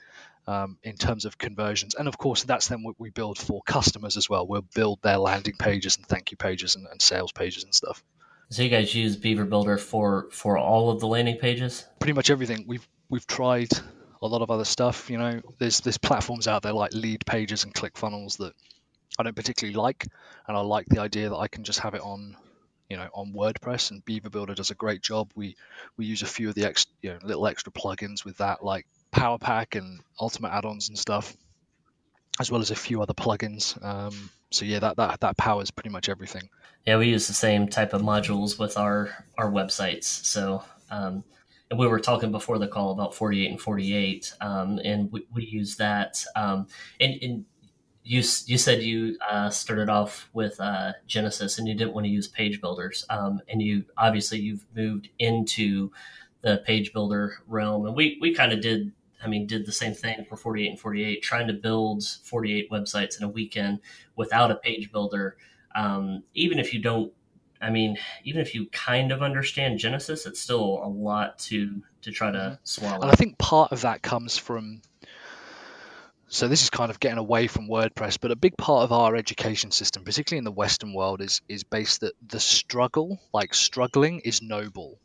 um, 0.47 0.79
in 0.82 0.97
terms 0.97 1.25
of 1.25 1.38
conversions. 1.38 1.94
And 1.94 2.08
of 2.08 2.19
course, 2.19 2.43
that's 2.43 2.69
then 2.69 2.82
what 2.82 2.97
we 2.99 3.11
build 3.11 3.39
for 3.39 3.63
customers 3.63 4.17
as 4.17 4.29
well. 4.29 4.46
We'll 4.46 4.67
build 4.75 5.01
their 5.03 5.19
landing 5.19 5.55
pages 5.58 5.96
and 5.96 6.06
thank 6.06 6.32
you 6.32 6.36
pages 6.36 6.75
and, 6.75 6.86
and 6.91 7.01
sales 7.01 7.31
pages 7.31 7.63
and 7.63 7.75
stuff. 7.75 8.03
So 8.48 8.63
you 8.63 8.69
guys 8.69 8.93
use 8.93 9.17
Beaver 9.17 9.44
Builder 9.44 9.79
for 9.79 10.29
for 10.32 10.58
all 10.58 10.91
of 10.91 10.98
the 10.98 11.06
landing 11.06 11.36
pages? 11.36 11.86
Pretty 12.01 12.15
much 12.15 12.31
everything. 12.31 12.65
We've 12.67 12.86
we've 13.08 13.27
tried 13.27 13.69
a 14.22 14.27
lot 14.27 14.43
of 14.43 14.51
other 14.51 14.65
stuff. 14.65 15.08
You 15.08 15.19
know, 15.19 15.41
there's 15.58 15.81
there's 15.81 15.98
platforms 15.98 16.48
out 16.48 16.63
there 16.63 16.72
like 16.72 16.93
Lead 16.93 17.25
Pages 17.27 17.63
and 17.63 17.72
ClickFunnels 17.72 18.39
that 18.39 18.55
I 19.19 19.22
don't 19.22 19.36
particularly 19.36 19.76
like, 19.76 20.06
and 20.46 20.56
I 20.56 20.60
like 20.60 20.86
the 20.86 21.00
idea 21.00 21.29
that 21.29 21.36
I 21.36 21.48
can 21.48 21.64
just 21.64 21.81
have 21.81 21.94
it 21.94 22.00
on, 22.00 22.36
you 22.88 22.96
know, 22.96 23.08
on 23.12 23.32
WordPress. 23.32 23.90
And 23.90 24.05
Beaver 24.05 24.31
Builder 24.31 24.55
does 24.55 24.70
a 24.70 24.74
great 24.74 25.02
job. 25.02 25.31
We 25.34 25.56
we 25.96 26.06
use 26.06 26.22
a 26.22 26.26
few 26.26 26.48
of 26.48 26.55
the 26.55 26.64
ex, 26.64 26.86
you 27.02 27.10
know, 27.10 27.19
little 27.22 27.46
extra 27.46 27.72
plugins 27.72 28.24
with 28.24 28.38
that, 28.38 28.64
like 28.64 28.86
PowerPack 29.12 29.79
and 29.79 30.00
Ultimate 30.20 30.52
add-ons 30.52 30.88
and 30.88 30.98
stuff, 30.98 31.36
as 32.38 32.50
well 32.50 32.60
as 32.60 32.70
a 32.70 32.76
few 32.76 33.02
other 33.02 33.14
plugins. 33.14 33.82
Um, 33.84 34.31
so 34.50 34.64
yeah, 34.64 34.79
that 34.81 34.96
that 34.96 35.20
that 35.20 35.36
powers 35.36 35.70
pretty 35.70 35.90
much 35.90 36.08
everything. 36.08 36.48
Yeah, 36.86 36.96
we 36.96 37.08
use 37.08 37.26
the 37.26 37.34
same 37.34 37.69
type 37.69 37.93
of 37.93 38.02
modules 38.02 38.58
with 38.58 38.79
our 38.79 39.10
our 39.36 39.50
websites. 39.50 40.05
So, 40.05 40.64
um, 40.90 41.24
and 41.70 41.79
we 41.79 41.86
were 41.86 42.00
talking 42.00 42.32
before 42.32 42.58
the 42.58 42.67
call 42.67 42.93
about 42.93 43.14
48 43.14 43.50
in 43.50 43.58
48, 43.58 44.34
um, 44.40 44.81
and 44.84 45.12
we, 45.12 45.26
we 45.32 45.44
use 45.44 45.76
that. 45.76 46.24
Um, 46.34 46.67
and, 47.00 47.22
and 47.22 47.44
you 48.03 48.23
you 48.47 48.59
said 48.59 48.83
you 48.83 49.17
uh, 49.29 49.51
started 49.51 49.89
off 49.89 50.29
with 50.33 50.59
uh, 50.61 50.93
Genesis, 51.07 51.59
and 51.59 51.69
you 51.69 51.75
didn't 51.75 51.95
want 51.95 52.07
to 52.07 52.11
use 52.11 52.29
page 52.29 52.61
builders, 52.61 53.05
um, 53.11 53.41
and 53.49 53.61
you 53.61 53.85
obviously 53.97 54.39
you've 54.39 54.65
moved 54.75 55.09
into 55.19 55.91
the 56.43 56.63
page 56.67 56.93
builder 56.93 57.39
realm, 57.47 57.87
and 57.87 57.95
we 57.95 58.19
we 58.21 58.35
kind 58.35 58.53
of 58.53 58.61
did 58.61 58.93
I 59.23 59.29
mean, 59.29 59.47
did 59.47 59.67
the 59.67 59.73
same 59.73 59.93
thing 59.93 60.25
for 60.27 60.37
48 60.37 60.71
in 60.71 60.77
48, 60.79 61.23
trying 61.23 61.47
to 61.49 61.53
build 61.53 62.03
48 62.25 62.71
websites 62.71 63.19
in 63.19 63.25
a 63.25 63.29
weekend 63.29 63.81
without 64.17 64.51
a 64.51 64.55
page 64.55 64.91
builder 64.91 65.37
um, 65.75 66.23
even 66.35 66.59
if 66.59 66.75
you 66.75 66.81
don't 66.81 67.13
I 67.63 67.69
mean, 67.69 67.99
even 68.25 68.41
if 68.41 68.55
you 68.55 68.69
kind 68.71 69.13
of 69.13 69.23
understand 69.23 69.79
Genesis, 69.79 70.25
it's 70.25 70.41
still 70.41 70.81
a 70.83 70.89
lot 70.89 71.39
to 71.41 71.83
to 72.03 72.11
try 72.11 72.31
to 72.31 72.39
mm-hmm. 72.39 72.55
swallow. 72.65 73.03
And 73.03 73.11
I 73.11 73.15
think 73.15 73.37
part 73.37 73.71
of 73.71 73.83
that 73.83 74.01
comes 74.01 74.39
from 74.39 74.81
so 76.32 76.46
this 76.46 76.63
is 76.63 76.70
kind 76.70 76.91
of 76.91 77.01
getting 77.01 77.19
away 77.19 77.49
from 77.49 77.69
WordPress, 77.69 78.19
but 78.20 78.31
a 78.31 78.37
big 78.37 78.56
part 78.56 78.84
of 78.84 78.93
our 78.93 79.17
education 79.17 79.72
system, 79.72 80.05
particularly 80.05 80.39
in 80.39 80.44
the 80.44 80.53
Western 80.53 80.94
world, 80.94 81.20
is 81.20 81.43
is 81.49 81.65
based 81.65 82.03
that 82.03 82.15
the 82.27 82.39
struggle, 82.39 83.20
like 83.32 83.53
struggling, 83.53 84.20
is 84.20 84.41
noble. 84.41 84.96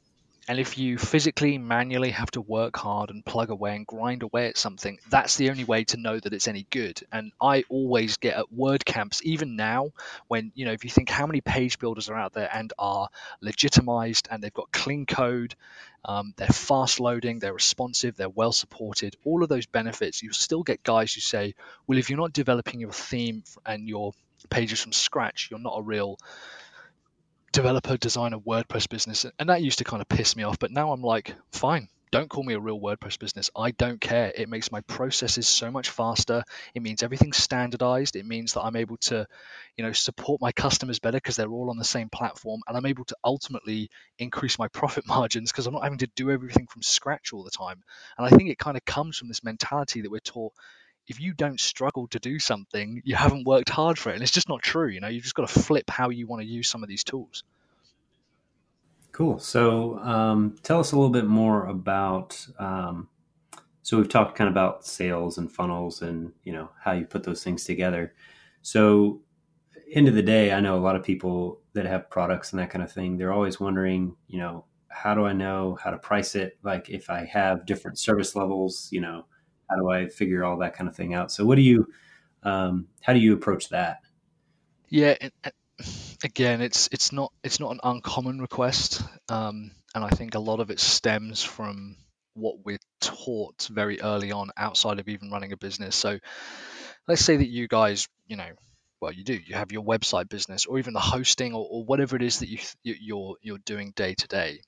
And 0.48 0.60
if 0.60 0.78
you 0.78 0.98
physically, 0.98 1.58
manually 1.58 2.12
have 2.12 2.30
to 2.32 2.42
work 2.42 2.78
hard 2.78 3.10
and 3.10 3.26
plug 3.26 3.50
away 3.50 3.76
and 3.76 3.88
grind 3.88 4.22
away 4.22 4.48
at 4.48 4.58
something, 4.58 5.00
that's 5.10 5.38
the 5.38 5.50
only 5.50 5.64
way 5.64 5.86
to 5.86 5.98
know 5.98 6.20
that 6.20 6.34
it's 6.34 6.48
any 6.48 6.68
good. 6.70 7.02
And 7.12 7.32
I 7.42 7.64
always 7.68 8.18
get 8.18 8.38
at 8.38 8.54
WordCamps, 8.56 9.24
even 9.24 9.56
now, 9.56 9.92
when, 10.28 10.52
you 10.54 10.66
know, 10.66 10.72
if 10.72 10.84
you 10.84 10.92
think 10.92 11.10
how 11.10 11.26
many 11.26 11.42
page 11.42 11.80
builders 11.80 12.10
are 12.10 12.16
out 12.16 12.34
there 12.34 12.50
and 12.54 12.72
are 12.78 13.10
legitimized 13.42 14.28
and 14.30 14.44
they've 14.44 14.54
got 14.54 14.72
clean 14.72 15.08
code, 15.08 15.56
um, 16.04 16.36
they're 16.38 16.48
fast 16.48 17.00
loading, 17.00 17.40
they're 17.40 17.54
responsive, 17.54 18.16
they're 18.16 18.30
well 18.30 18.52
supported, 18.52 19.16
all 19.26 19.42
of 19.42 19.50
those 19.50 19.66
benefits, 19.66 20.22
you 20.22 20.32
still 20.32 20.62
get 20.62 20.84
guys 20.84 21.14
who 21.14 21.22
say, 21.22 21.56
well, 21.88 21.98
if 21.98 22.12
you're 22.12 22.20
not 22.20 22.34
developing 22.34 22.80
your 22.80 22.92
theme 22.92 23.44
and 23.66 23.90
your 23.90 24.14
pages 24.50 24.80
from 24.80 24.92
scratch, 24.92 25.48
you're 25.50 25.60
not 25.60 25.80
a 25.80 25.82
real 25.82 26.20
developer, 27.56 27.96
designer, 27.96 28.38
WordPress 28.38 28.90
business, 28.90 29.26
and 29.40 29.48
that 29.48 29.62
used 29.62 29.78
to 29.78 29.86
kind 29.86 30.02
of 30.02 30.10
piss 30.10 30.36
me 30.36 30.44
off. 30.44 30.60
But 30.60 30.72
now 30.72 30.92
I'm 30.92 31.02
like, 31.02 31.34
fine, 31.54 31.88
don't 32.12 32.30
call 32.30 32.44
me 32.44 32.54
a 32.54 32.60
real 32.60 32.82
WordPress 32.82 33.18
business. 33.18 33.50
I 33.56 33.72
don't 33.72 34.02
care. 34.02 34.30
It 34.36 34.50
makes 34.50 34.74
my 34.74 34.82
processes 34.82 35.48
so 35.48 35.72
much 35.72 35.90
faster. 35.90 36.44
It 36.74 36.82
means 36.82 37.02
everything's 37.02 37.38
standardized. 37.38 38.18
It 38.18 38.26
means 38.26 38.54
that 38.54 38.64
I'm 38.64 38.76
able 38.76 38.98
to, 38.98 39.26
you 39.78 39.86
know, 39.86 39.94
support 39.94 40.42
my 40.42 40.52
customers 40.52 41.00
better 41.00 41.16
because 41.16 41.38
they're 41.38 41.48
all 41.48 41.70
on 41.70 41.78
the 41.78 41.86
same 41.86 42.10
platform, 42.10 42.60
and 42.68 42.76
I'm 42.76 42.86
able 42.86 43.06
to 43.06 43.16
ultimately 43.24 43.90
increase 44.20 44.60
my 44.60 44.68
profit 44.74 45.08
margins 45.08 45.50
because 45.50 45.66
I'm 45.66 45.74
not 45.74 45.84
having 45.84 46.00
to 46.00 46.10
do 46.14 46.32
everything 46.32 46.68
from 46.68 46.82
scratch 46.82 47.32
all 47.32 47.46
the 47.46 47.52
time. 47.52 47.82
And 48.18 48.28
I 48.28 48.36
think 48.36 48.50
it 48.50 48.60
kind 48.60 48.76
of 48.76 48.84
comes 48.84 49.18
from 49.18 49.30
this 49.30 49.46
mentality 49.46 50.02
that 50.02 50.12
we're 50.12 50.20
taught 50.20 50.52
if 51.08 51.20
you 51.20 51.34
don't 51.34 51.60
struggle 51.60 52.08
to 52.08 52.20
do 52.20 52.40
something, 52.40 53.02
you 53.06 53.16
haven't 53.16 53.46
worked 53.46 53.70
hard 53.70 53.98
for 53.98 54.10
it. 54.10 54.16
And 54.16 54.24
it's 54.24 54.32
just 54.32 54.50
not 54.50 54.62
true. 54.62 54.88
You 54.88 55.02
know, 55.02 55.08
you've 55.08 55.24
just 55.24 55.36
got 55.36 55.48
to 55.48 55.60
flip 55.60 55.90
how 55.90 56.10
you 56.10 56.28
want 56.28 56.42
to 56.42 56.48
use 56.48 56.70
some 56.70 56.84
of 56.84 56.90
these 56.90 57.04
tools. 57.04 57.44
Cool. 59.12 59.40
So 59.40 59.98
um, 60.00 60.58
tell 60.64 60.80
us 60.80 60.92
a 60.92 60.96
little 60.96 61.12
bit 61.12 61.26
more 61.26 61.68
about. 61.68 62.46
Um, 62.60 63.08
so 63.82 63.98
we've 63.98 64.10
talked 64.10 64.36
kind 64.36 64.48
of 64.48 64.54
about 64.54 64.86
sales 64.86 65.38
and 65.38 65.52
funnels 65.52 66.02
and 66.02 66.34
you 66.44 66.52
know 66.52 66.72
how 66.84 66.94
you 66.94 67.06
put 67.06 67.24
those 67.24 67.44
things 67.44 67.64
together. 67.64 68.14
So 68.64 69.22
end 69.94 70.08
of 70.08 70.16
the 70.16 70.24
day, 70.24 70.52
I 70.52 70.60
know 70.60 70.76
a 70.76 70.82
lot 70.82 70.96
of 70.96 71.04
people 71.04 71.62
that 71.74 71.86
have 71.86 72.10
products 72.10 72.52
and 72.52 72.60
that 72.60 72.72
kind 72.72 72.84
of 72.84 72.92
thing. 72.92 73.16
They're 73.16 73.32
always 73.32 73.60
wondering, 73.60 74.16
you 74.28 74.40
know, 74.40 74.66
how 74.88 75.14
do 75.14 75.26
I 75.26 75.34
know 75.34 75.78
how 75.82 75.92
to 75.92 75.98
price 75.98 76.36
it? 76.36 76.58
Like 76.64 76.90
if 76.90 77.10
I 77.10 77.26
have 77.26 77.66
different 77.66 78.00
service 78.00 78.36
levels, 78.36 78.90
you 78.92 79.02
know, 79.02 79.26
how 79.70 79.76
do 79.76 79.90
I 79.90 80.08
figure 80.08 80.44
all 80.44 80.58
that 80.58 80.76
kind 80.76 80.90
of 80.90 80.96
thing 80.96 81.14
out? 81.14 81.32
So 81.32 81.46
what 81.46 81.56
do 81.56 81.62
you, 81.62 81.88
um, 82.44 82.88
how 83.02 83.14
do 83.14 83.20
you 83.20 83.34
approach 83.34 83.70
that? 83.70 84.02
Yeah, 84.90 85.16
again, 86.24 86.62
it's 86.62 86.90
it's 86.92 87.12
not 87.12 87.32
it's 87.44 87.60
not 87.60 87.72
an 87.72 87.80
uncommon 87.84 88.40
request, 88.40 89.02
um, 89.30 89.72
and 89.94 90.04
I 90.04 90.10
think 90.10 90.36
a 90.36 90.40
lot 90.40 90.60
of 90.60 90.70
it 90.70 90.80
stems 90.80 91.44
from 91.44 91.98
what 92.34 92.66
we're 92.66 92.80
taught 93.00 93.68
very 93.72 94.02
early 94.02 94.32
on 94.32 94.52
outside 94.58 95.00
of 95.00 95.08
even 95.08 95.32
running 95.32 95.54
a 95.54 95.58
business. 95.58 95.96
So 95.96 96.20
let's 97.08 97.24
say 97.24 97.38
that 97.38 97.48
you 97.48 97.68
guys, 97.68 98.08
you 98.28 98.36
know, 98.36 98.50
well, 99.02 99.12
you 99.12 99.24
do. 99.24 99.34
You 99.34 99.56
have 99.56 99.72
your 99.72 99.84
website 99.84 100.30
business, 100.30 100.66
or 100.66 100.80
even 100.80 100.94
the 100.94 101.00
hosting, 101.00 101.54
or, 101.54 101.68
or 101.70 101.84
whatever 101.84 102.16
it 102.16 102.22
is 102.22 102.40
that 102.40 102.50
you 102.50 102.60
you're 102.84 103.36
you're 103.42 103.58
doing 103.60 103.92
day 103.96 104.14
to 104.14 104.28
day 104.28 104.62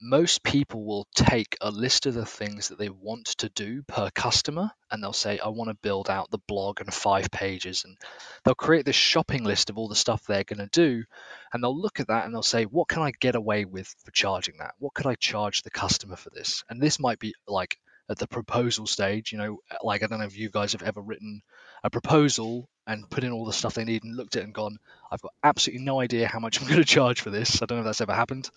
most 0.00 0.44
people 0.44 0.84
will 0.84 1.08
take 1.14 1.56
a 1.60 1.70
list 1.70 2.06
of 2.06 2.14
the 2.14 2.24
things 2.24 2.68
that 2.68 2.78
they 2.78 2.88
want 2.88 3.26
to 3.26 3.48
do 3.48 3.82
per 3.82 4.10
customer 4.10 4.70
and 4.90 5.02
they'll 5.02 5.12
say, 5.12 5.38
I 5.38 5.48
want 5.48 5.70
to 5.70 5.74
build 5.82 6.08
out 6.08 6.30
the 6.30 6.38
blog 6.46 6.80
and 6.80 6.92
five 6.92 7.30
pages. 7.30 7.84
And 7.84 7.96
they'll 8.44 8.54
create 8.54 8.84
this 8.84 8.96
shopping 8.96 9.44
list 9.44 9.70
of 9.70 9.78
all 9.78 9.88
the 9.88 9.96
stuff 9.96 10.24
they're 10.24 10.44
going 10.44 10.66
to 10.66 10.68
do. 10.70 11.04
And 11.52 11.62
they'll 11.62 11.78
look 11.78 11.98
at 11.98 12.08
that 12.08 12.24
and 12.24 12.34
they'll 12.34 12.42
say, 12.42 12.64
What 12.64 12.88
can 12.88 13.02
I 13.02 13.12
get 13.18 13.34
away 13.34 13.64
with 13.64 13.92
for 14.04 14.12
charging 14.12 14.58
that? 14.58 14.74
What 14.78 14.94
could 14.94 15.06
I 15.06 15.16
charge 15.16 15.62
the 15.62 15.70
customer 15.70 16.16
for 16.16 16.30
this? 16.30 16.62
And 16.70 16.80
this 16.80 17.00
might 17.00 17.18
be 17.18 17.34
like 17.48 17.78
at 18.08 18.18
the 18.18 18.28
proposal 18.28 18.86
stage, 18.86 19.32
you 19.32 19.38
know, 19.38 19.58
like 19.82 20.02
I 20.02 20.06
don't 20.06 20.20
know 20.20 20.24
if 20.26 20.38
you 20.38 20.48
guys 20.48 20.72
have 20.72 20.82
ever 20.82 21.00
written 21.00 21.42
a 21.82 21.90
proposal 21.90 22.68
and 22.86 23.08
put 23.10 23.24
in 23.24 23.32
all 23.32 23.44
the 23.44 23.52
stuff 23.52 23.74
they 23.74 23.84
need 23.84 24.04
and 24.04 24.16
looked 24.16 24.36
at 24.36 24.44
and 24.44 24.54
gone, 24.54 24.78
I've 25.10 25.20
got 25.20 25.34
absolutely 25.42 25.84
no 25.84 26.00
idea 26.00 26.26
how 26.28 26.38
much 26.38 26.60
I'm 26.60 26.68
going 26.68 26.80
to 26.80 26.84
charge 26.84 27.20
for 27.20 27.30
this. 27.30 27.60
I 27.60 27.66
don't 27.66 27.78
know 27.78 27.82
if 27.82 27.86
that's 27.86 28.00
ever 28.00 28.14
happened. 28.14 28.48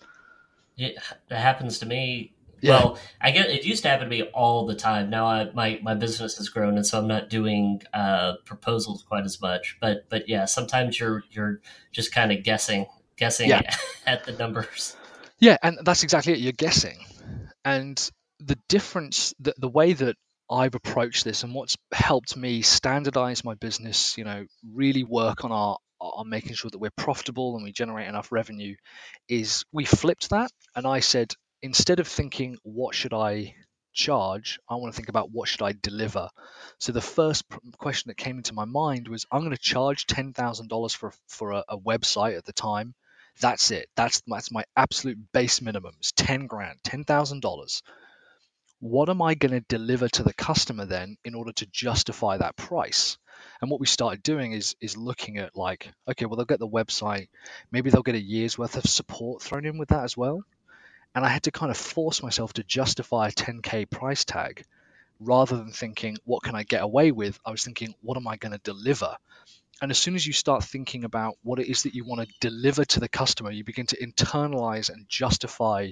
It, 0.76 0.96
it 1.30 1.36
happens 1.36 1.78
to 1.80 1.86
me. 1.86 2.34
Yeah. 2.60 2.78
Well, 2.78 2.98
I 3.20 3.32
get 3.32 3.50
it 3.50 3.64
used 3.64 3.82
to 3.82 3.88
happen 3.88 4.08
to 4.08 4.10
me 4.10 4.22
all 4.22 4.66
the 4.66 4.76
time. 4.76 5.10
Now 5.10 5.26
I, 5.26 5.50
my 5.52 5.80
my 5.82 5.94
business 5.94 6.36
has 6.38 6.48
grown, 6.48 6.76
and 6.76 6.86
so 6.86 6.98
I'm 6.98 7.08
not 7.08 7.28
doing 7.28 7.82
uh, 7.92 8.34
proposals 8.44 9.02
quite 9.02 9.24
as 9.24 9.40
much. 9.40 9.78
But 9.80 10.08
but 10.08 10.28
yeah, 10.28 10.44
sometimes 10.44 10.98
you're 10.98 11.24
you're 11.30 11.60
just 11.90 12.14
kind 12.14 12.30
of 12.30 12.44
guessing 12.44 12.86
guessing 13.16 13.48
yeah. 13.48 13.62
at 14.06 14.24
the 14.24 14.32
numbers. 14.32 14.96
Yeah, 15.40 15.56
and 15.60 15.78
that's 15.82 16.04
exactly 16.04 16.34
it. 16.34 16.38
You're 16.38 16.52
guessing, 16.52 16.98
and 17.64 18.10
the 18.38 18.58
difference, 18.68 19.34
the, 19.40 19.54
the 19.58 19.68
way 19.68 19.92
that 19.92 20.16
I've 20.50 20.74
approached 20.74 21.24
this, 21.24 21.42
and 21.42 21.54
what's 21.54 21.76
helped 21.92 22.36
me 22.36 22.62
standardize 22.62 23.44
my 23.44 23.54
business, 23.54 24.16
you 24.18 24.24
know, 24.24 24.46
really 24.72 25.02
work 25.02 25.44
on 25.44 25.52
our 25.52 25.78
on 26.02 26.28
making 26.28 26.54
sure 26.54 26.70
that 26.70 26.78
we're 26.78 26.90
profitable 26.90 27.54
and 27.54 27.64
we 27.64 27.72
generate 27.72 28.08
enough 28.08 28.32
revenue 28.32 28.74
is 29.28 29.64
we 29.72 29.84
flipped 29.84 30.30
that 30.30 30.50
and 30.74 30.86
I 30.86 31.00
said 31.00 31.34
instead 31.62 32.00
of 32.00 32.08
thinking 32.08 32.58
what 32.62 32.94
should 32.94 33.14
I 33.14 33.54
charge? 33.92 34.58
I 34.68 34.76
want 34.76 34.92
to 34.92 34.96
think 34.96 35.10
about 35.10 35.30
what 35.30 35.48
should 35.48 35.62
I 35.62 35.72
deliver. 35.72 36.28
So 36.78 36.92
the 36.92 37.00
first 37.00 37.44
question 37.78 38.08
that 38.08 38.16
came 38.16 38.38
into 38.38 38.54
my 38.54 38.64
mind 38.64 39.08
was 39.08 39.26
I'm 39.30 39.40
going 39.40 39.52
to 39.52 39.58
charge 39.58 40.06
$10,000 40.06 40.96
for 40.96 41.12
for 41.28 41.52
a, 41.52 41.64
a 41.68 41.78
website 41.78 42.36
at 42.36 42.44
the 42.44 42.52
time. 42.52 42.94
That's 43.40 43.70
it. 43.70 43.88
That's 43.96 44.22
that's 44.26 44.50
my 44.52 44.64
absolute 44.76 45.18
base 45.32 45.62
minimum. 45.62 45.94
It's 45.98 46.12
10 46.12 46.46
grand 46.46 46.78
$10,000 46.84 47.82
what 48.80 49.08
am 49.08 49.22
I 49.22 49.34
going 49.34 49.52
to 49.52 49.64
deliver 49.68 50.08
to 50.08 50.24
the 50.24 50.34
customer 50.34 50.84
then 50.84 51.16
in 51.24 51.36
order 51.36 51.52
to 51.52 51.66
justify 51.66 52.38
that 52.38 52.56
price 52.56 53.16
and 53.60 53.70
what 53.70 53.80
we 53.80 53.86
started 53.86 54.22
doing 54.22 54.52
is 54.52 54.76
is 54.80 54.96
looking 54.96 55.38
at 55.38 55.56
like, 55.56 55.90
okay, 56.08 56.26
well 56.26 56.36
they'll 56.36 56.44
get 56.44 56.58
the 56.58 56.68
website, 56.68 57.28
maybe 57.70 57.90
they'll 57.90 58.02
get 58.02 58.14
a 58.14 58.20
year's 58.20 58.58
worth 58.58 58.76
of 58.76 58.84
support 58.84 59.42
thrown 59.42 59.64
in 59.64 59.78
with 59.78 59.90
that 59.90 60.04
as 60.04 60.16
well. 60.16 60.44
And 61.14 61.24
I 61.24 61.28
had 61.28 61.42
to 61.44 61.50
kind 61.50 61.70
of 61.70 61.76
force 61.76 62.22
myself 62.22 62.54
to 62.54 62.62
justify 62.62 63.28
a 63.28 63.32
10k 63.32 63.90
price 63.90 64.24
tag 64.24 64.64
rather 65.20 65.56
than 65.56 65.72
thinking 65.72 66.16
what 66.24 66.42
can 66.42 66.54
I 66.54 66.62
get 66.62 66.82
away 66.82 67.12
with. 67.12 67.38
I 67.44 67.50
was 67.50 67.64
thinking 67.64 67.94
what 68.02 68.16
am 68.16 68.26
I 68.26 68.36
going 68.36 68.52
to 68.52 68.58
deliver. 68.58 69.16
And 69.80 69.90
as 69.90 69.98
soon 69.98 70.14
as 70.14 70.26
you 70.26 70.32
start 70.32 70.62
thinking 70.62 71.04
about 71.04 71.36
what 71.42 71.58
it 71.58 71.68
is 71.68 71.82
that 71.82 71.94
you 71.94 72.04
want 72.04 72.26
to 72.26 72.34
deliver 72.40 72.84
to 72.84 73.00
the 73.00 73.08
customer, 73.08 73.50
you 73.50 73.64
begin 73.64 73.86
to 73.86 73.96
internalize 73.96 74.90
and 74.90 75.08
justify 75.08 75.90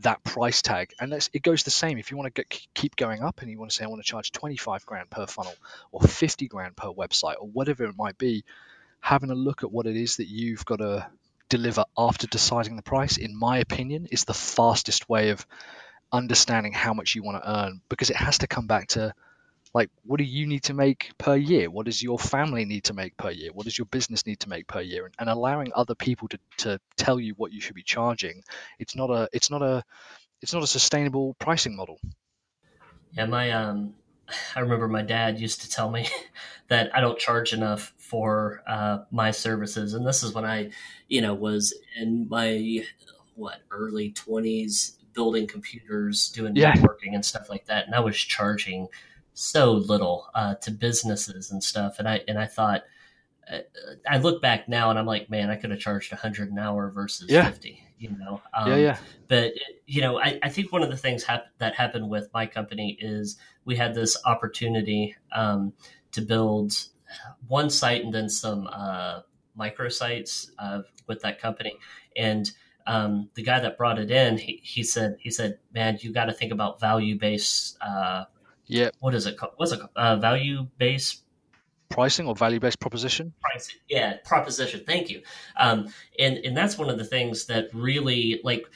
that 0.00 0.22
price 0.24 0.62
tag. 0.62 0.92
And 1.00 1.12
it 1.12 1.42
goes 1.42 1.62
the 1.62 1.70
same. 1.70 1.98
If 1.98 2.10
you 2.10 2.16
want 2.16 2.34
to 2.34 2.42
get, 2.42 2.66
keep 2.74 2.96
going 2.96 3.22
up 3.22 3.40
and 3.42 3.50
you 3.50 3.58
want 3.58 3.70
to 3.70 3.76
say, 3.76 3.84
I 3.84 3.88
want 3.88 4.02
to 4.02 4.08
charge 4.08 4.32
25 4.32 4.86
grand 4.86 5.10
per 5.10 5.26
funnel 5.26 5.54
or 5.92 6.00
50 6.00 6.48
grand 6.48 6.76
per 6.76 6.88
website 6.88 7.36
or 7.40 7.48
whatever 7.48 7.84
it 7.84 7.96
might 7.96 8.18
be, 8.18 8.44
having 9.00 9.30
a 9.30 9.34
look 9.34 9.62
at 9.62 9.70
what 9.70 9.86
it 9.86 9.96
is 9.96 10.16
that 10.16 10.28
you've 10.28 10.64
got 10.64 10.78
to 10.78 11.06
deliver 11.48 11.84
after 11.96 12.26
deciding 12.26 12.76
the 12.76 12.82
price, 12.82 13.16
in 13.16 13.38
my 13.38 13.58
opinion, 13.58 14.06
is 14.10 14.24
the 14.24 14.34
fastest 14.34 15.08
way 15.08 15.30
of 15.30 15.46
understanding 16.12 16.72
how 16.72 16.94
much 16.94 17.14
you 17.14 17.22
want 17.22 17.42
to 17.42 17.50
earn 17.50 17.80
because 17.88 18.10
it 18.10 18.16
has 18.16 18.38
to 18.38 18.46
come 18.46 18.66
back 18.66 18.88
to 18.88 19.12
like 19.76 19.90
what 20.04 20.16
do 20.16 20.24
you 20.24 20.46
need 20.46 20.62
to 20.64 20.74
make 20.74 21.10
per 21.18 21.36
year? 21.36 21.70
What 21.70 21.84
does 21.84 22.02
your 22.02 22.18
family 22.18 22.64
need 22.64 22.84
to 22.84 22.94
make 22.94 23.14
per 23.18 23.30
year? 23.30 23.50
What 23.52 23.64
does 23.64 23.76
your 23.76 23.84
business 23.84 24.26
need 24.26 24.40
to 24.40 24.48
make 24.48 24.66
per 24.66 24.80
year? 24.80 25.04
And, 25.04 25.14
and 25.18 25.28
allowing 25.28 25.70
other 25.74 25.94
people 25.94 26.28
to, 26.28 26.38
to 26.58 26.80
tell 26.96 27.20
you 27.20 27.34
what 27.36 27.52
you 27.52 27.60
should 27.60 27.74
be 27.74 27.82
charging 27.82 28.42
it's 28.78 28.96
not 28.96 29.10
a 29.10 29.28
it's 29.32 29.50
not 29.50 29.62
a 29.62 29.84
it's 30.40 30.52
not 30.52 30.62
a 30.62 30.66
sustainable 30.66 31.34
pricing 31.38 31.76
model. 31.76 31.98
Yeah 33.12 33.26
my 33.26 33.50
um 33.50 33.94
i 34.56 34.60
remember 34.60 34.88
my 34.88 35.02
dad 35.02 35.38
used 35.38 35.60
to 35.62 35.68
tell 35.70 35.90
me 35.90 36.08
that 36.68 36.90
i 36.96 37.00
don't 37.00 37.18
charge 37.18 37.52
enough 37.52 37.92
for 37.96 38.62
uh, 38.66 38.98
my 39.10 39.30
services. 39.30 39.94
And 39.94 40.06
this 40.06 40.22
is 40.22 40.34
when 40.34 40.44
i 40.44 40.70
you 41.08 41.20
know 41.20 41.34
was 41.34 41.74
in 42.00 42.28
my 42.28 42.84
what 43.34 43.60
early 43.70 44.12
20s 44.12 44.92
building 45.12 45.46
computers 45.46 46.28
doing 46.30 46.56
yeah. 46.56 46.72
networking 46.72 47.14
and 47.14 47.24
stuff 47.24 47.48
like 47.50 47.66
that. 47.66 47.86
And 47.86 47.94
i 47.94 48.00
was 48.00 48.16
charging 48.16 48.88
so 49.38 49.72
little 49.72 50.30
uh, 50.34 50.54
to 50.54 50.70
businesses 50.70 51.50
and 51.50 51.62
stuff. 51.62 51.98
And 51.98 52.08
I 52.08 52.22
and 52.26 52.38
I 52.38 52.46
thought, 52.46 52.84
uh, 53.52 53.58
I 54.08 54.16
look 54.16 54.40
back 54.40 54.66
now 54.66 54.88
and 54.88 54.98
I'm 54.98 55.04
like, 55.04 55.28
man, 55.28 55.50
I 55.50 55.56
could 55.56 55.70
have 55.70 55.78
charged 55.78 56.10
hundred 56.12 56.50
an 56.50 56.58
hour 56.58 56.90
versus 56.90 57.30
yeah. 57.30 57.44
fifty. 57.44 57.82
You 57.98 58.16
know, 58.18 58.40
um, 58.52 58.68
yeah, 58.68 58.76
yeah. 58.76 58.98
But 59.28 59.52
you 59.86 60.00
know, 60.00 60.18
I, 60.18 60.38
I 60.42 60.48
think 60.48 60.72
one 60.72 60.82
of 60.82 60.90
the 60.90 60.96
things 60.96 61.22
hap- 61.22 61.46
that 61.58 61.74
happened 61.74 62.08
with 62.08 62.28
my 62.34 62.46
company 62.46 62.96
is 63.00 63.36
we 63.64 63.76
had 63.76 63.94
this 63.94 64.16
opportunity 64.24 65.14
um, 65.32 65.74
to 66.12 66.22
build 66.22 66.86
one 67.46 67.70
site 67.70 68.04
and 68.04 68.12
then 68.12 68.28
some 68.28 68.68
uh, 68.72 69.20
microsites 69.58 70.50
uh, 70.58 70.80
with 71.06 71.20
that 71.20 71.40
company 71.40 71.78
and. 72.16 72.50
Um, 72.88 73.30
the 73.34 73.42
guy 73.42 73.58
that 73.58 73.76
brought 73.76 73.98
it 73.98 74.12
in, 74.12 74.38
he, 74.38 74.60
he 74.62 74.84
said, 74.84 75.16
he 75.18 75.28
said, 75.28 75.58
man, 75.74 75.98
you 76.02 76.12
got 76.12 76.26
to 76.26 76.32
think 76.32 76.52
about 76.52 76.78
value 76.78 77.18
based 77.18 77.76
uh, 77.80 78.26
yeah. 78.66 78.90
What 79.00 79.14
is 79.14 79.26
it 79.26 79.36
called? 79.36 79.52
What's 79.56 79.72
it 79.72 79.78
called? 79.78 79.90
Uh, 79.96 80.16
value 80.16 80.66
based 80.78 81.22
pricing 81.88 82.26
or 82.26 82.34
value 82.34 82.60
based 82.60 82.80
proposition? 82.80 83.32
Pricing. 83.40 83.76
Yeah, 83.88 84.16
proposition. 84.24 84.82
Thank 84.86 85.10
you. 85.10 85.22
Um, 85.58 85.88
and 86.18 86.38
and 86.38 86.56
that's 86.56 86.78
one 86.78 86.90
of 86.90 86.98
the 86.98 87.04
things 87.04 87.46
that 87.46 87.68
really 87.72 88.40
like 88.44 88.66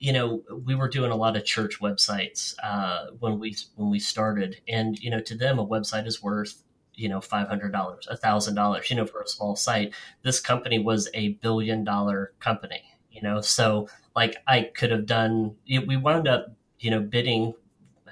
you 0.00 0.14
know, 0.14 0.42
we 0.64 0.74
were 0.74 0.88
doing 0.88 1.10
a 1.10 1.16
lot 1.16 1.36
of 1.36 1.44
church 1.44 1.78
websites 1.78 2.54
uh, 2.62 3.08
when 3.20 3.38
we 3.38 3.54
when 3.76 3.90
we 3.90 4.00
started, 4.00 4.60
and 4.66 4.98
you 4.98 5.10
know, 5.10 5.20
to 5.20 5.36
them, 5.36 5.58
a 5.58 5.66
website 5.66 6.06
is 6.06 6.22
worth 6.22 6.62
you 6.94 7.08
know 7.08 7.20
five 7.20 7.48
hundred 7.48 7.72
dollars, 7.72 8.08
a 8.10 8.16
thousand 8.16 8.54
dollars, 8.54 8.88
you 8.90 8.96
know, 8.96 9.06
for 9.06 9.20
a 9.20 9.28
small 9.28 9.54
site. 9.54 9.92
This 10.22 10.40
company 10.40 10.78
was 10.78 11.08
a 11.12 11.34
billion 11.34 11.84
dollar 11.84 12.32
company, 12.40 12.82
you 13.12 13.20
know, 13.20 13.42
so 13.42 13.88
like 14.16 14.36
I 14.46 14.70
could 14.74 14.90
have 14.90 15.04
done. 15.04 15.56
We 15.68 15.98
wound 15.98 16.26
up, 16.26 16.50
you 16.80 16.90
know, 16.90 17.00
bidding. 17.00 17.52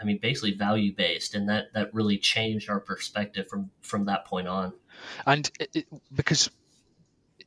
I 0.00 0.04
mean, 0.04 0.18
basically 0.18 0.54
value 0.54 0.94
based, 0.94 1.34
and 1.34 1.48
that 1.48 1.72
that 1.74 1.94
really 1.94 2.18
changed 2.18 2.70
our 2.70 2.80
perspective 2.80 3.48
from 3.48 3.70
from 3.82 4.06
that 4.06 4.26
point 4.26 4.48
on. 4.48 4.72
And 5.26 5.50
it, 5.74 5.86
because 6.14 6.50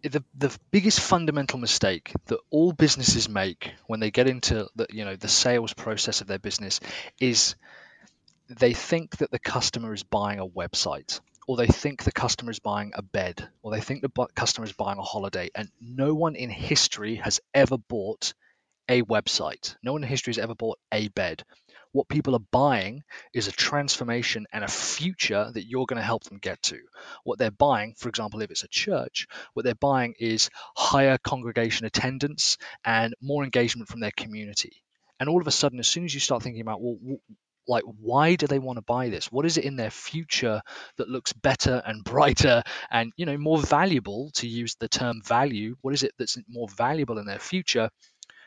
the 0.03 0.23
the 0.35 0.57
biggest 0.71 0.99
fundamental 0.99 1.59
mistake 1.59 2.11
that 2.25 2.39
all 2.49 2.71
businesses 2.71 3.29
make 3.29 3.71
when 3.87 3.99
they 3.99 4.11
get 4.11 4.27
into 4.27 4.67
the 4.75 4.87
you 4.89 5.05
know 5.05 5.15
the 5.15 5.27
sales 5.27 5.73
process 5.73 6.21
of 6.21 6.27
their 6.27 6.39
business 6.39 6.79
is 7.19 7.55
they 8.49 8.73
think 8.73 9.17
that 9.17 9.31
the 9.31 9.39
customer 9.39 9.93
is 9.93 10.03
buying 10.03 10.39
a 10.39 10.47
website 10.47 11.19
or 11.47 11.57
they 11.57 11.67
think 11.67 12.03
the 12.03 12.11
customer 12.11 12.51
is 12.51 12.59
buying 12.59 12.91
a 12.95 13.01
bed 13.01 13.47
or 13.61 13.71
they 13.71 13.81
think 13.81 14.01
the 14.01 14.27
customer 14.35 14.65
is 14.65 14.73
buying 14.73 14.97
a 14.97 15.03
holiday 15.03 15.49
and 15.55 15.69
no 15.79 16.13
one 16.13 16.35
in 16.35 16.49
history 16.49 17.15
has 17.15 17.39
ever 17.53 17.77
bought 17.77 18.33
a 18.89 19.03
website 19.03 19.75
no 19.83 19.93
one 19.93 20.03
in 20.03 20.09
history 20.09 20.31
has 20.31 20.39
ever 20.39 20.55
bought 20.55 20.79
a 20.91 21.07
bed 21.09 21.43
what 21.91 22.07
people 22.07 22.35
are 22.35 22.45
buying 22.51 23.03
is 23.33 23.47
a 23.47 23.51
transformation 23.51 24.47
and 24.51 24.63
a 24.63 24.67
future 24.67 25.51
that 25.53 25.65
you're 25.65 25.85
going 25.85 25.99
to 25.99 26.05
help 26.05 26.23
them 26.23 26.39
get 26.39 26.61
to. 26.63 26.79
What 27.23 27.39
they're 27.39 27.51
buying, 27.51 27.95
for 27.97 28.09
example, 28.09 28.41
if 28.41 28.51
it's 28.51 28.63
a 28.63 28.69
church, 28.69 29.27
what 29.53 29.63
they're 29.63 29.75
buying 29.75 30.15
is 30.19 30.49
higher 30.75 31.17
congregation 31.17 31.85
attendance 31.85 32.57
and 32.85 33.13
more 33.21 33.43
engagement 33.43 33.89
from 33.89 33.99
their 33.99 34.11
community. 34.15 34.83
And 35.19 35.29
all 35.29 35.41
of 35.41 35.47
a 35.47 35.51
sudden, 35.51 35.79
as 35.79 35.87
soon 35.87 36.05
as 36.05 36.13
you 36.13 36.19
start 36.19 36.43
thinking 36.43 36.61
about, 36.61 36.81
well, 36.81 36.97
like 37.67 37.83
why 37.83 38.35
do 38.35 38.47
they 38.47 38.59
want 38.59 38.77
to 38.77 38.83
buy 38.83 39.09
this 39.09 39.31
what 39.31 39.45
is 39.45 39.57
it 39.57 39.65
in 39.65 39.75
their 39.75 39.91
future 39.91 40.61
that 40.97 41.09
looks 41.09 41.31
better 41.31 41.81
and 41.85 42.03
brighter 42.03 42.63
and 42.89 43.13
you 43.17 43.25
know 43.25 43.37
more 43.37 43.59
valuable 43.59 44.31
to 44.33 44.47
use 44.47 44.75
the 44.79 44.87
term 44.87 45.21
value 45.23 45.75
what 45.81 45.93
is 45.93 46.03
it 46.03 46.11
that's 46.17 46.37
more 46.49 46.67
valuable 46.67 47.19
in 47.19 47.25
their 47.25 47.39
future 47.39 47.89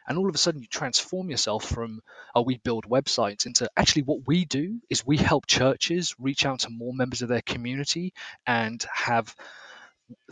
and 0.06 0.18
all 0.18 0.28
of 0.28 0.34
a 0.34 0.38
sudden 0.38 0.60
you 0.60 0.66
transform 0.66 1.30
yourself 1.30 1.64
from 1.64 2.00
oh 2.34 2.42
we 2.42 2.58
build 2.58 2.88
websites 2.88 3.46
into 3.46 3.68
actually 3.76 4.02
what 4.02 4.26
we 4.26 4.44
do 4.44 4.80
is 4.90 5.06
we 5.06 5.16
help 5.16 5.46
churches 5.46 6.14
reach 6.18 6.46
out 6.46 6.60
to 6.60 6.70
more 6.70 6.92
members 6.94 7.22
of 7.22 7.28
their 7.28 7.42
community 7.42 8.12
and 8.46 8.84
have 8.92 9.34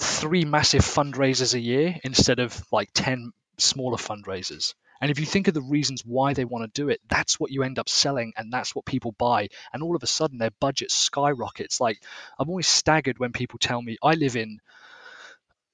three 0.00 0.44
massive 0.44 0.82
fundraisers 0.82 1.54
a 1.54 1.60
year 1.60 1.96
instead 2.04 2.38
of 2.38 2.64
like 2.70 2.90
10 2.94 3.32
smaller 3.58 3.96
fundraisers 3.96 4.74
and 5.02 5.10
if 5.10 5.18
you 5.18 5.26
think 5.26 5.48
of 5.48 5.54
the 5.54 5.62
reasons 5.62 6.04
why 6.06 6.32
they 6.32 6.44
want 6.44 6.62
to 6.72 6.80
do 6.80 6.88
it, 6.88 7.00
that's 7.08 7.40
what 7.40 7.50
you 7.50 7.64
end 7.64 7.80
up 7.80 7.88
selling 7.88 8.34
and 8.36 8.52
that's 8.52 8.72
what 8.72 8.84
people 8.84 9.10
buy. 9.18 9.48
And 9.72 9.82
all 9.82 9.96
of 9.96 10.04
a 10.04 10.06
sudden 10.06 10.38
their 10.38 10.52
budget 10.60 10.92
skyrockets. 10.92 11.80
Like 11.80 12.00
I'm 12.38 12.48
always 12.48 12.68
staggered 12.68 13.18
when 13.18 13.32
people 13.32 13.58
tell 13.58 13.82
me 13.82 13.98
I 14.00 14.14
live 14.14 14.36
in 14.36 14.60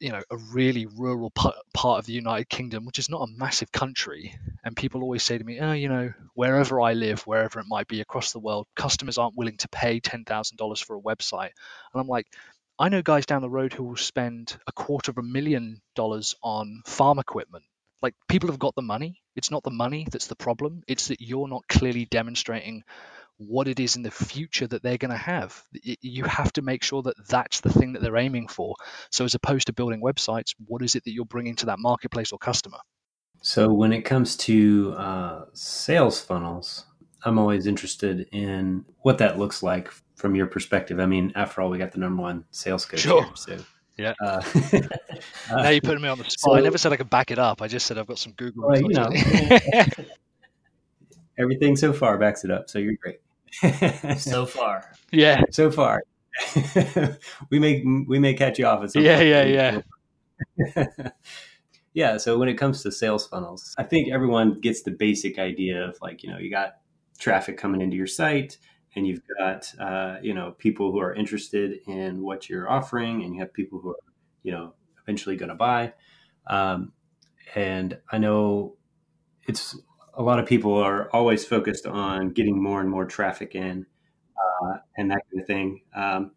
you 0.00 0.12
know 0.12 0.22
a 0.30 0.36
really 0.36 0.86
rural 0.86 1.30
part 1.30 1.98
of 1.98 2.06
the 2.06 2.12
United 2.12 2.48
Kingdom, 2.48 2.84
which 2.84 2.98
is 2.98 3.08
not 3.08 3.28
a 3.28 3.32
massive 3.32 3.72
country, 3.72 4.34
and 4.64 4.76
people 4.76 5.02
always 5.02 5.22
say 5.22 5.38
to 5.38 5.44
me, 5.44 5.58
"Oh, 5.60 5.72
you 5.72 5.88
know, 5.88 6.12
wherever 6.34 6.80
I 6.80 6.92
live, 6.92 7.22
wherever 7.22 7.60
it 7.60 7.66
might 7.68 7.88
be 7.88 8.00
across 8.00 8.32
the 8.32 8.38
world, 8.40 8.66
customers 8.76 9.18
aren't 9.18 9.36
willing 9.36 9.56
to 9.58 9.68
pay 9.68 10.00
ten 10.00 10.24
thousand 10.24 10.56
dollars 10.56 10.80
for 10.80 10.96
a 10.96 11.00
website." 11.00 11.50
And 11.92 12.00
I'm 12.00 12.08
like, 12.08 12.26
I 12.78 12.88
know 12.88 13.02
guys 13.02 13.26
down 13.26 13.42
the 13.42 13.50
road 13.50 13.72
who 13.72 13.84
will 13.84 13.96
spend 13.96 14.56
a 14.66 14.72
quarter 14.72 15.10
of 15.10 15.18
a 15.18 15.22
million 15.22 15.82
dollars 15.96 16.36
on 16.42 16.82
farm 16.86 17.18
equipment. 17.18 17.64
Like 18.00 18.14
people 18.28 18.50
have 18.50 18.60
got 18.60 18.76
the 18.76 18.82
money. 18.82 19.20
It's 19.34 19.50
not 19.50 19.64
the 19.64 19.70
money 19.70 20.06
that's 20.10 20.28
the 20.28 20.36
problem. 20.36 20.82
It's 20.86 21.08
that 21.08 21.20
you're 21.20 21.48
not 21.48 21.66
clearly 21.68 22.04
demonstrating 22.04 22.84
what 23.38 23.68
it 23.68 23.80
is 23.80 23.96
in 23.96 24.02
the 24.02 24.10
future 24.10 24.66
that 24.66 24.82
they're 24.82 24.98
going 24.98 25.12
to 25.12 25.16
have. 25.16 25.62
You 25.82 26.24
have 26.24 26.52
to 26.54 26.62
make 26.62 26.82
sure 26.82 27.02
that 27.02 27.14
that's 27.28 27.60
the 27.60 27.72
thing 27.72 27.92
that 27.92 28.02
they're 28.02 28.16
aiming 28.16 28.48
for. 28.48 28.74
So, 29.10 29.24
as 29.24 29.34
opposed 29.34 29.68
to 29.68 29.72
building 29.72 30.02
websites, 30.02 30.54
what 30.66 30.82
is 30.82 30.94
it 30.94 31.04
that 31.04 31.12
you're 31.12 31.24
bringing 31.24 31.54
to 31.56 31.66
that 31.66 31.78
marketplace 31.78 32.32
or 32.32 32.38
customer? 32.38 32.78
So, 33.40 33.72
when 33.72 33.92
it 33.92 34.02
comes 34.02 34.36
to 34.38 34.94
uh, 34.98 35.44
sales 35.52 36.20
funnels, 36.20 36.84
I'm 37.24 37.38
always 37.38 37.66
interested 37.66 38.28
in 38.32 38.84
what 39.02 39.18
that 39.18 39.38
looks 39.38 39.62
like 39.62 39.92
from 40.16 40.34
your 40.34 40.46
perspective. 40.46 40.98
I 40.98 41.06
mean, 41.06 41.32
after 41.36 41.60
all, 41.60 41.70
we 41.70 41.78
got 41.78 41.92
the 41.92 41.98
number 41.98 42.22
one 42.22 42.44
sales 42.50 42.84
coach 42.84 43.00
sure. 43.00 43.22
here, 43.22 43.32
so 43.36 43.58
yeah. 43.96 44.14
Uh, 44.20 44.42
now 45.50 45.68
you're 45.68 45.80
putting 45.80 46.02
me 46.02 46.08
on 46.08 46.18
the 46.18 46.24
spot. 46.24 46.52
So, 46.52 46.56
I 46.56 46.60
never 46.60 46.78
said 46.78 46.92
I 46.92 46.96
could 46.96 47.10
back 47.10 47.30
it 47.30 47.38
up. 47.38 47.62
I 47.62 47.68
just 47.68 47.86
said 47.86 47.98
I've 47.98 48.06
got 48.06 48.18
some 48.18 48.32
Google. 48.32 48.68
Well, 48.68 48.80
you 48.80 48.88
know, 48.88 49.10
everything 51.38 51.76
so 51.76 51.92
far 51.92 52.18
backs 52.18 52.44
it 52.44 52.50
up. 52.50 52.68
So 52.68 52.80
you're 52.80 52.94
great 53.00 53.20
so 54.16 54.46
far. 54.46 54.84
Yeah. 55.12 55.42
So 55.50 55.70
far. 55.70 56.02
we 57.50 57.58
may 57.58 57.82
we 58.06 58.18
may 58.18 58.34
catch 58.34 58.58
you 58.58 58.66
off 58.66 58.82
at 58.84 58.92
some 58.92 59.02
Yeah, 59.02 59.16
point. 59.16 59.28
yeah, 59.28 59.80
yeah. 60.66 61.10
yeah, 61.94 62.16
so 62.16 62.38
when 62.38 62.48
it 62.48 62.54
comes 62.54 62.82
to 62.82 62.92
sales 62.92 63.26
funnels, 63.26 63.74
I 63.78 63.82
think 63.84 64.12
everyone 64.12 64.60
gets 64.60 64.82
the 64.82 64.90
basic 64.90 65.38
idea 65.38 65.84
of 65.88 65.98
like, 66.00 66.22
you 66.22 66.30
know, 66.30 66.38
you 66.38 66.50
got 66.50 66.76
traffic 67.18 67.56
coming 67.58 67.80
into 67.80 67.96
your 67.96 68.06
site 68.06 68.58
and 68.94 69.06
you've 69.06 69.22
got 69.38 69.72
uh, 69.80 70.16
you 70.22 70.34
know, 70.34 70.52
people 70.58 70.92
who 70.92 71.00
are 71.00 71.14
interested 71.14 71.80
in 71.86 72.22
what 72.22 72.48
you're 72.48 72.70
offering 72.70 73.22
and 73.24 73.34
you 73.34 73.40
have 73.40 73.52
people 73.52 73.80
who 73.80 73.90
are, 73.90 73.96
you 74.42 74.52
know, 74.52 74.74
eventually 75.02 75.36
going 75.36 75.48
to 75.48 75.54
buy. 75.54 75.92
Um, 76.46 76.92
and 77.54 77.98
I 78.12 78.18
know 78.18 78.76
it's 79.46 79.76
a 80.18 80.22
lot 80.22 80.40
of 80.40 80.46
people 80.46 80.74
are 80.74 81.08
always 81.12 81.44
focused 81.44 81.86
on 81.86 82.30
getting 82.30 82.60
more 82.60 82.80
and 82.80 82.90
more 82.90 83.06
traffic 83.06 83.54
in 83.54 83.86
uh, 84.36 84.78
and 84.96 85.12
that 85.12 85.22
kind 85.30 85.40
of 85.40 85.46
thing. 85.46 85.82
Um, 85.94 86.32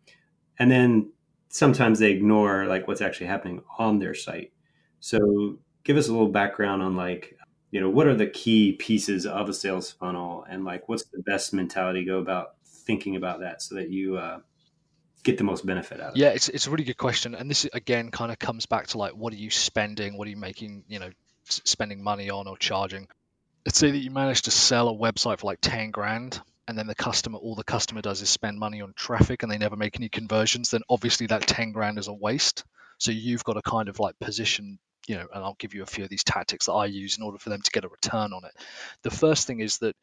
and 0.60 0.70
then 0.70 1.12
sometimes 1.50 1.98
they 1.98 2.12
ignore 2.12 2.68
like 2.68 2.88
what's 2.88 3.02
actually 3.02 3.26
happening 3.26 3.64
on 3.80 3.98
their 3.98 4.14
site. 4.14 4.54
So 5.00 5.58
give 5.84 5.98
us 5.98 6.08
a 6.08 6.12
little 6.12 6.30
background 6.30 6.84
on 6.84 6.96
like, 6.96 7.36
you 7.72 7.82
know, 7.82 7.90
what 7.90 8.06
are 8.06 8.16
the 8.16 8.28
key 8.28 8.74
pieces 8.74 9.26
of 9.26 9.50
a 9.50 9.54
sales 9.54 9.92
funnel 9.92 10.46
and 10.48 10.64
like 10.64 10.88
what's 10.88 11.06
the 11.06 11.24
best 11.24 11.52
mentality 11.52 12.06
go 12.06 12.20
about 12.20 12.54
thinking 12.64 13.16
about 13.16 13.40
that 13.40 13.64
so 13.64 13.76
that 13.76 13.90
you 13.90 14.16
uh, 14.18 14.40
get 15.24 15.40
the 15.40 15.44
most 15.44 15.66
benefit 15.66 16.00
out 16.00 16.12
of 16.12 16.18
yeah, 16.18 16.28
it? 16.28 16.30
Yeah, 16.30 16.36
it's, 16.36 16.50
it's 16.50 16.68
a 16.68 16.70
really 16.70 16.84
good 16.84 16.98
question. 16.98 17.34
And 17.34 17.50
this 17.50 17.66
again 17.74 18.12
kind 18.12 18.32
of 18.32 18.38
comes 18.38 18.68
back 18.68 18.88
to 18.88 19.00
like, 19.00 19.14
what 19.14 19.34
are 19.34 19.38
you 19.38 19.50
spending? 19.50 20.18
What 20.18 20.28
are 20.28 20.32
you 20.32 20.38
making, 20.38 20.84
you 20.88 21.00
know, 21.00 21.10
spending 21.46 22.04
money 22.04 22.30
on 22.30 22.48
or 22.48 22.58
charging? 22.58 23.08
Let's 23.66 23.78
say 23.78 23.92
that 23.92 23.98
you 23.98 24.12
manage 24.12 24.44
to 24.44 24.52
sell 24.52 24.90
a 24.90 24.94
website 24.98 25.40
for 25.40 25.48
like 25.48 25.60
10 25.62 25.92
grand 25.92 26.42
and 26.68 26.78
then 26.78 26.88
the 26.88 26.96
customer 26.96 27.38
all 27.38 27.56
the 27.56 27.64
customer 27.64 28.02
does 28.02 28.22
is 28.22 28.30
spend 28.30 28.58
money 28.58 28.82
on 28.82 28.94
traffic 28.96 29.44
and 29.44 29.52
they 29.52 29.58
never 29.58 29.76
make 29.76 29.98
any 29.98 30.10
conversions 30.10 30.72
then 30.72 30.82
obviously 30.90 31.28
that 31.28 31.46
10 31.46 31.72
grand 31.72 31.98
is 31.98 32.08
a 32.08 32.14
waste. 32.14 32.64
So 32.98 33.12
you've 33.12 33.44
got 33.44 33.54
to 33.54 33.62
kind 33.62 33.90
of 33.90 34.00
like 34.00 34.20
position 34.20 34.80
you 35.08 35.16
know 35.16 35.26
and 35.34 35.44
i'll 35.44 35.56
give 35.58 35.74
you 35.74 35.82
a 35.82 35.88
few 35.88 36.04
of 36.04 36.12
these 36.12 36.24
tactics 36.24 36.68
that 36.68 36.74
i 36.74 36.86
use 36.86 37.18
in 37.18 37.24
order 37.24 37.40
for 37.40 37.50
them 37.50 37.62
to 37.62 37.72
get 37.72 37.86
a 37.86 37.90
return 37.90 38.34
on 38.34 38.46
it. 38.46 38.54
The 39.04 39.12
first 39.12 39.48
thing 39.48 39.60
is 39.60 39.80
that 39.80 39.96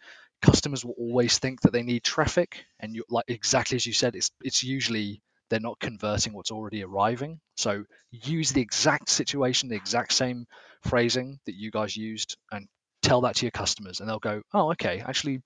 customers 0.42 0.85
will 0.85 0.94
always 0.99 1.38
think 1.38 1.61
that 1.62 1.73
they 1.73 1.83
need 1.83 2.05
traffic 2.05 2.64
and 2.81 2.94
you 2.94 3.05
like 3.09 3.25
exactly 3.29 3.77
as 3.77 3.87
you 3.87 3.92
said 3.92 4.14
it's 4.14 4.31
it's 4.42 4.62
usually 4.62 5.23
they're 5.49 5.61
not 5.61 5.81
converting 5.81 6.35
what's 6.35 6.51
already 6.51 6.85
arriving. 6.85 7.40
So 7.57 7.85
use 8.11 8.51
the 8.51 8.61
exact 8.61 9.09
situation 9.09 9.68
the 9.68 9.77
exact 9.77 10.12
same 10.12 10.47
phrasing 10.83 11.38
that 11.47 11.55
you 11.55 11.71
guys 11.71 11.97
used 11.97 12.37
and 12.53 12.68
tell 13.09 13.23
that 13.23 13.37
to 13.37 13.47
your 13.47 13.51
customers 13.51 14.01
and 14.01 14.09
they'll 14.09 14.18
go, 14.18 14.42
oh, 14.53 14.73
okay, 14.73 15.03
actually, 15.07 15.40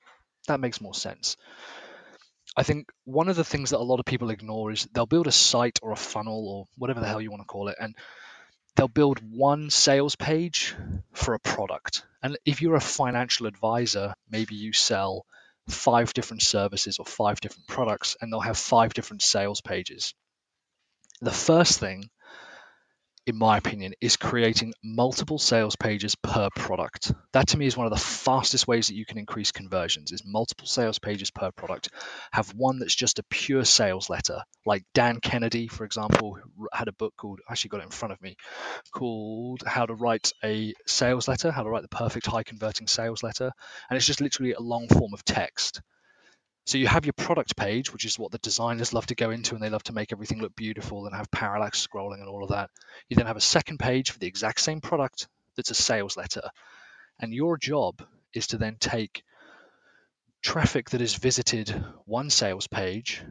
that 0.48 0.61
makes 0.61 0.81
more 0.81 0.94
sense. 0.94 1.37
I 2.57 2.64
think 2.64 2.90
one 3.05 3.29
of 3.29 3.37
the 3.37 3.44
things 3.44 3.70
that 3.70 3.79
a 3.79 3.90
lot 3.90 4.01
of 4.01 4.05
people 4.05 4.31
ignore 4.31 4.72
is 4.72 4.87
they'll 4.92 5.07
build 5.07 5.27
a 5.27 5.33
site 5.33 5.79
or 5.81 5.92
a 5.92 5.96
funnel 5.96 6.48
or 6.48 6.66
whatever 6.77 7.01
the 7.01 7.07
hell 7.07 7.20
you 7.20 7.31
want 7.31 7.42
to 7.42 7.46
call 7.46 7.68
it, 7.68 7.77
and 7.81 7.94
they'll 8.75 8.88
build 8.88 9.20
one 9.31 9.70
sales 9.70 10.16
page 10.16 10.75
for 11.12 11.35
a 11.35 11.38
product. 11.38 12.05
And 12.22 12.38
if 12.44 12.61
you're 12.61 12.75
a 12.75 12.81
financial 12.81 13.46
advisor, 13.46 14.14
maybe 14.29 14.55
you 14.55 14.72
sell 14.72 15.25
five 15.68 16.12
different 16.12 16.42
services 16.42 16.98
or 16.98 17.07
five 17.07 17.40
different 17.40 17.68
products, 17.68 18.16
and 18.20 18.31
they'll 18.31 18.40
have 18.40 18.59
five 18.59 18.92
different 18.92 19.22
sales 19.22 19.61
pages. 19.61 20.14
The 21.20 21.31
first 21.31 21.79
thing 21.79 22.11
in 23.26 23.38
my 23.38 23.56
opinion, 23.56 23.92
is 24.00 24.16
creating 24.16 24.74
multiple 24.82 25.38
sales 25.38 25.76
pages 25.76 26.16
per 26.16 26.48
product. 26.56 27.12
That 27.32 27.48
to 27.48 27.58
me 27.58 27.66
is 27.66 27.76
one 27.76 27.87
of 27.87 27.92
the 27.92 27.98
fastest 27.98 28.66
ways 28.66 28.88
that 28.88 28.94
you 28.94 29.06
can 29.06 29.18
increase 29.18 29.52
conversions 29.52 30.11
is 30.11 30.22
multiple 30.24 30.66
sales 30.66 30.98
pages 30.98 31.30
per 31.30 31.52
product. 31.52 31.88
Have 32.32 32.52
one 32.54 32.80
that's 32.80 32.94
just 32.94 33.20
a 33.20 33.24
pure 33.24 33.64
sales 33.64 34.11
letter. 34.11 34.42
Like 34.66 34.85
Dan 34.92 35.20
Kennedy, 35.20 35.68
for 35.68 35.85
example, 35.85 36.38
had 36.72 36.88
a 36.88 36.92
book 36.92 37.14
called, 37.16 37.40
I 37.48 37.52
actually 37.52 37.70
got 37.70 37.80
it 37.80 37.85
in 37.85 37.90
front 37.90 38.12
of 38.12 38.20
me, 38.20 38.37
called 38.92 39.62
How 39.66 39.87
to 39.87 39.94
Write 39.94 40.32
a 40.42 40.74
Sales 40.87 41.28
Letter, 41.28 41.52
How 41.52 41.62
to 41.62 41.70
Write 41.70 41.82
the 41.82 41.88
Perfect 41.88 42.26
High 42.26 42.42
Converting 42.42 42.88
Sales 42.88 43.22
Letter. 43.22 43.52
And 43.88 43.96
it's 43.96 44.06
just 44.06 44.20
literally 44.20 44.52
a 44.52 44.61
long 44.61 44.88
form 44.88 45.14
of 45.14 45.24
text. 45.24 45.80
So 46.64 46.79
you 46.79 46.87
have 46.87 47.05
your 47.05 47.12
product 47.12 47.57
page, 47.57 47.92
which 47.92 48.05
is 48.05 48.18
what 48.18 48.31
the 48.31 48.38
designers 48.38 48.92
love 48.92 49.07
to 49.07 49.16
go 49.16 49.31
into 49.31 49.55
and 49.55 49.62
they 49.62 49.70
love 49.70 49.83
to 49.85 49.92
make 49.92 50.12
everything 50.12 50.40
look 50.40 50.55
beautiful 50.55 51.07
and 51.07 51.14
have 51.14 51.31
parallax 51.31 51.85
scrolling 51.87 52.20
and 52.20 52.29
all 52.29 52.44
of 52.44 52.51
that. 52.51 52.70
You 53.09 53.16
then 53.16 53.27
have 53.27 53.37
a 53.37 53.40
second 53.40 53.79
page 53.79 54.11
for 54.11 54.18
the 54.18 54.29
exact 54.29 54.61
same 54.61 54.81
product 54.81 55.27
that's 55.57 55.70
a 55.70 55.75
sales 55.75 56.16
letter. 56.16 56.48
And 57.18 57.35
your 57.35 57.59
job 57.59 58.03
is 58.33 58.48
to 58.48 58.59
then 58.59 58.77
take 58.79 59.22
traffic 60.42 60.90
that 60.90 61.01
has 61.01 61.14
visited 61.14 61.85
one 62.05 62.31
sales 62.31 62.68
page 62.68 63.22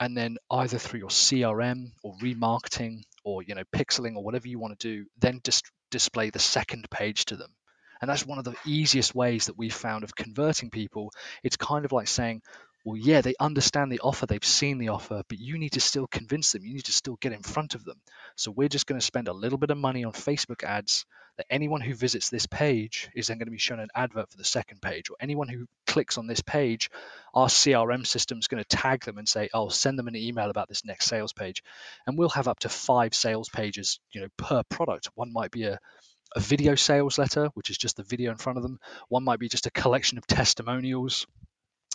and 0.00 0.16
then 0.16 0.36
either 0.50 0.78
through 0.78 1.00
your 1.00 1.08
CRM 1.08 1.92
or 2.02 2.16
remarketing 2.20 3.02
or 3.24 3.42
you 3.42 3.54
know 3.54 3.62
pixeling 3.72 4.16
or 4.16 4.24
whatever 4.24 4.48
you 4.48 4.58
want 4.58 4.78
to 4.78 4.88
do, 4.88 5.06
then 5.18 5.40
just 5.44 5.70
display 5.90 6.30
the 6.30 6.40
second 6.40 6.90
page 6.90 7.26
to 7.26 7.36
them. 7.36 7.50
And 8.00 8.08
that's 8.08 8.26
one 8.26 8.38
of 8.38 8.44
the 8.44 8.56
easiest 8.66 9.14
ways 9.14 9.46
that 9.46 9.56
we've 9.56 9.72
found 9.72 10.02
of 10.02 10.16
converting 10.16 10.70
people. 10.70 11.12
It's 11.44 11.56
kind 11.56 11.84
of 11.84 11.92
like 11.92 12.08
saying, 12.08 12.42
well, 12.84 12.96
yeah, 12.96 13.20
they 13.20 13.34
understand 13.38 13.92
the 13.92 14.00
offer, 14.00 14.26
they've 14.26 14.44
seen 14.44 14.78
the 14.78 14.88
offer, 14.88 15.22
but 15.28 15.38
you 15.38 15.58
need 15.58 15.72
to 15.72 15.80
still 15.80 16.06
convince 16.06 16.52
them. 16.52 16.64
You 16.64 16.74
need 16.74 16.84
to 16.86 16.92
still 16.92 17.16
get 17.20 17.32
in 17.32 17.42
front 17.42 17.74
of 17.74 17.84
them. 17.84 18.00
So 18.36 18.50
we're 18.50 18.68
just 18.68 18.86
going 18.86 19.00
to 19.00 19.06
spend 19.06 19.28
a 19.28 19.32
little 19.32 19.58
bit 19.58 19.70
of 19.70 19.78
money 19.78 20.04
on 20.04 20.12
Facebook 20.12 20.64
ads 20.64 21.06
that 21.36 21.46
anyone 21.48 21.80
who 21.80 21.94
visits 21.94 22.28
this 22.28 22.46
page 22.46 23.08
is 23.14 23.28
then 23.28 23.38
going 23.38 23.46
to 23.46 23.52
be 23.52 23.58
shown 23.58 23.80
an 23.80 23.88
advert 23.94 24.30
for 24.30 24.36
the 24.36 24.44
second 24.44 24.82
page, 24.82 25.10
or 25.10 25.16
anyone 25.20 25.48
who 25.48 25.66
clicks 25.86 26.18
on 26.18 26.26
this 26.26 26.42
page, 26.42 26.90
our 27.34 27.46
CRM 27.46 28.06
system 28.06 28.38
is 28.38 28.48
going 28.48 28.62
to 28.62 28.76
tag 28.76 29.04
them 29.04 29.16
and 29.16 29.28
say, 29.28 29.48
"Oh, 29.54 29.68
send 29.68 29.98
them 29.98 30.08
an 30.08 30.16
email 30.16 30.50
about 30.50 30.68
this 30.68 30.84
next 30.84 31.06
sales 31.06 31.32
page," 31.32 31.62
and 32.06 32.18
we'll 32.18 32.28
have 32.30 32.48
up 32.48 32.58
to 32.60 32.68
five 32.68 33.14
sales 33.14 33.48
pages, 33.48 33.98
you 34.10 34.20
know, 34.20 34.28
per 34.36 34.62
product. 34.64 35.08
One 35.14 35.32
might 35.32 35.50
be 35.50 35.64
a 35.64 35.78
a 36.34 36.40
video 36.40 36.74
sales 36.74 37.18
letter, 37.18 37.48
which 37.54 37.68
is 37.70 37.76
just 37.76 37.96
the 37.96 38.02
video 38.02 38.30
in 38.30 38.38
front 38.38 38.56
of 38.56 38.62
them. 38.62 38.78
One 39.08 39.24
might 39.24 39.38
be 39.38 39.50
just 39.50 39.66
a 39.66 39.70
collection 39.70 40.16
of 40.16 40.26
testimonials 40.26 41.26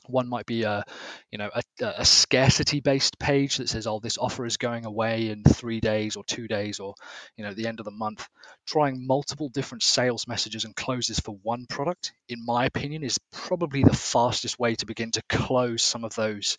one 0.09 0.27
might 0.27 0.45
be 0.45 0.63
a 0.63 0.83
you 1.31 1.37
know 1.37 1.49
a, 1.53 1.61
a 1.97 2.05
scarcity 2.05 2.79
based 2.79 3.19
page 3.19 3.57
that 3.57 3.69
says 3.69 3.87
oh 3.87 3.99
this 3.99 4.17
offer 4.17 4.45
is 4.45 4.57
going 4.57 4.85
away 4.85 5.29
in 5.29 5.43
three 5.43 5.79
days 5.79 6.15
or 6.15 6.23
two 6.23 6.47
days 6.47 6.79
or 6.79 6.95
you 7.35 7.43
know 7.43 7.53
the 7.53 7.67
end 7.67 7.79
of 7.79 7.85
the 7.85 7.91
month. 7.91 8.27
Trying 8.65 9.05
multiple 9.05 9.49
different 9.49 9.83
sales 9.83 10.27
messages 10.27 10.65
and 10.65 10.75
closes 10.75 11.19
for 11.19 11.37
one 11.43 11.65
product 11.67 12.13
in 12.27 12.45
my 12.45 12.65
opinion 12.65 13.03
is 13.03 13.19
probably 13.31 13.83
the 13.83 13.95
fastest 13.95 14.59
way 14.59 14.75
to 14.75 14.85
begin 14.85 15.11
to 15.11 15.23
close 15.29 15.81
some 15.83 16.03
of 16.03 16.15
those 16.15 16.57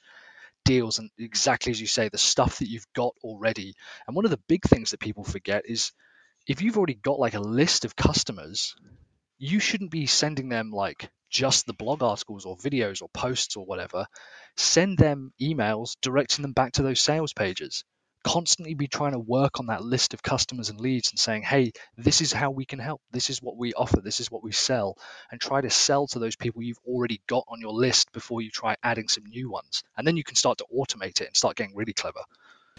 deals 0.65 0.99
and 0.99 1.11
exactly 1.19 1.71
as 1.71 1.81
you 1.81 1.87
say 1.87 2.09
the 2.09 2.19
stuff 2.19 2.59
that 2.59 2.69
you've 2.69 2.93
got 2.95 3.15
already. 3.23 3.75
And 4.07 4.17
one 4.17 4.25
of 4.25 4.31
the 4.31 4.41
big 4.49 4.65
things 4.65 4.91
that 4.91 5.01
people 5.01 5.25
forget 5.25 5.65
is 5.67 5.93
if 6.47 6.63
you've 6.63 6.77
already 6.77 6.95
got 6.95 7.19
like 7.19 7.35
a 7.35 7.41
list 7.41 7.85
of 7.85 7.97
customers 7.97 8.75
you 9.39 9.61
shouldn't 9.61 9.91
be 9.91 10.07
sending 10.07 10.49
them 10.49 10.71
like 10.71 11.11
just 11.31 11.67
the 11.67 11.73
blog 11.73 12.03
articles 12.03 12.45
or 12.45 12.57
videos 12.57 13.03
or 13.03 13.09
posts 13.09 13.57
or 13.57 13.65
whatever, 13.65 14.07
send 14.57 14.99
them 14.99 15.33
emails 15.41 15.97
directing 16.01 16.43
them 16.43 16.53
back 16.53 16.73
to 16.73 16.83
those 16.83 17.01
sales 17.01 17.33
pages. 17.33 17.85
Constantly 18.25 18.75
be 18.75 18.89
trying 18.89 19.13
to 19.13 19.19
work 19.19 19.61
on 19.61 19.67
that 19.67 19.83
list 19.83 20.13
of 20.13 20.23
customers 20.23 20.71
and 20.71 20.81
leads 20.81 21.13
and 21.13 21.19
saying, 21.19 21.43
hey, 21.43 21.73
this 21.97 22.21
is 22.21 22.33
how 22.33 22.51
we 22.51 22.65
can 22.65 22.79
help. 22.79 23.01
This 23.13 23.31
is 23.31 23.41
what 23.41 23.57
we 23.57 23.73
offer. 23.75 24.01
This 24.01 24.21
is 24.21 24.31
what 24.31 24.43
we 24.43 24.53
sell. 24.53 24.99
And 25.31 25.41
try 25.41 25.61
to 25.61 25.71
sell 25.71 26.07
to 26.09 26.19
those 26.19 26.37
people 26.37 26.63
you've 26.63 26.81
already 26.87 27.23
got 27.29 27.45
on 27.49 27.61
your 27.61 27.73
list 27.73 28.13
before 28.13 28.43
you 28.43 28.51
try 28.51 28.77
adding 28.83 29.09
some 29.09 29.25
new 29.25 29.49
ones. 29.49 29.85
And 29.97 30.07
then 30.07 30.17
you 30.17 30.25
can 30.25 30.35
start 30.35 30.59
to 30.59 30.67
automate 30.75 31.21
it 31.21 31.29
and 31.29 31.37
start 31.37 31.57
getting 31.57 31.77
really 31.77 31.93
clever. 31.93 32.21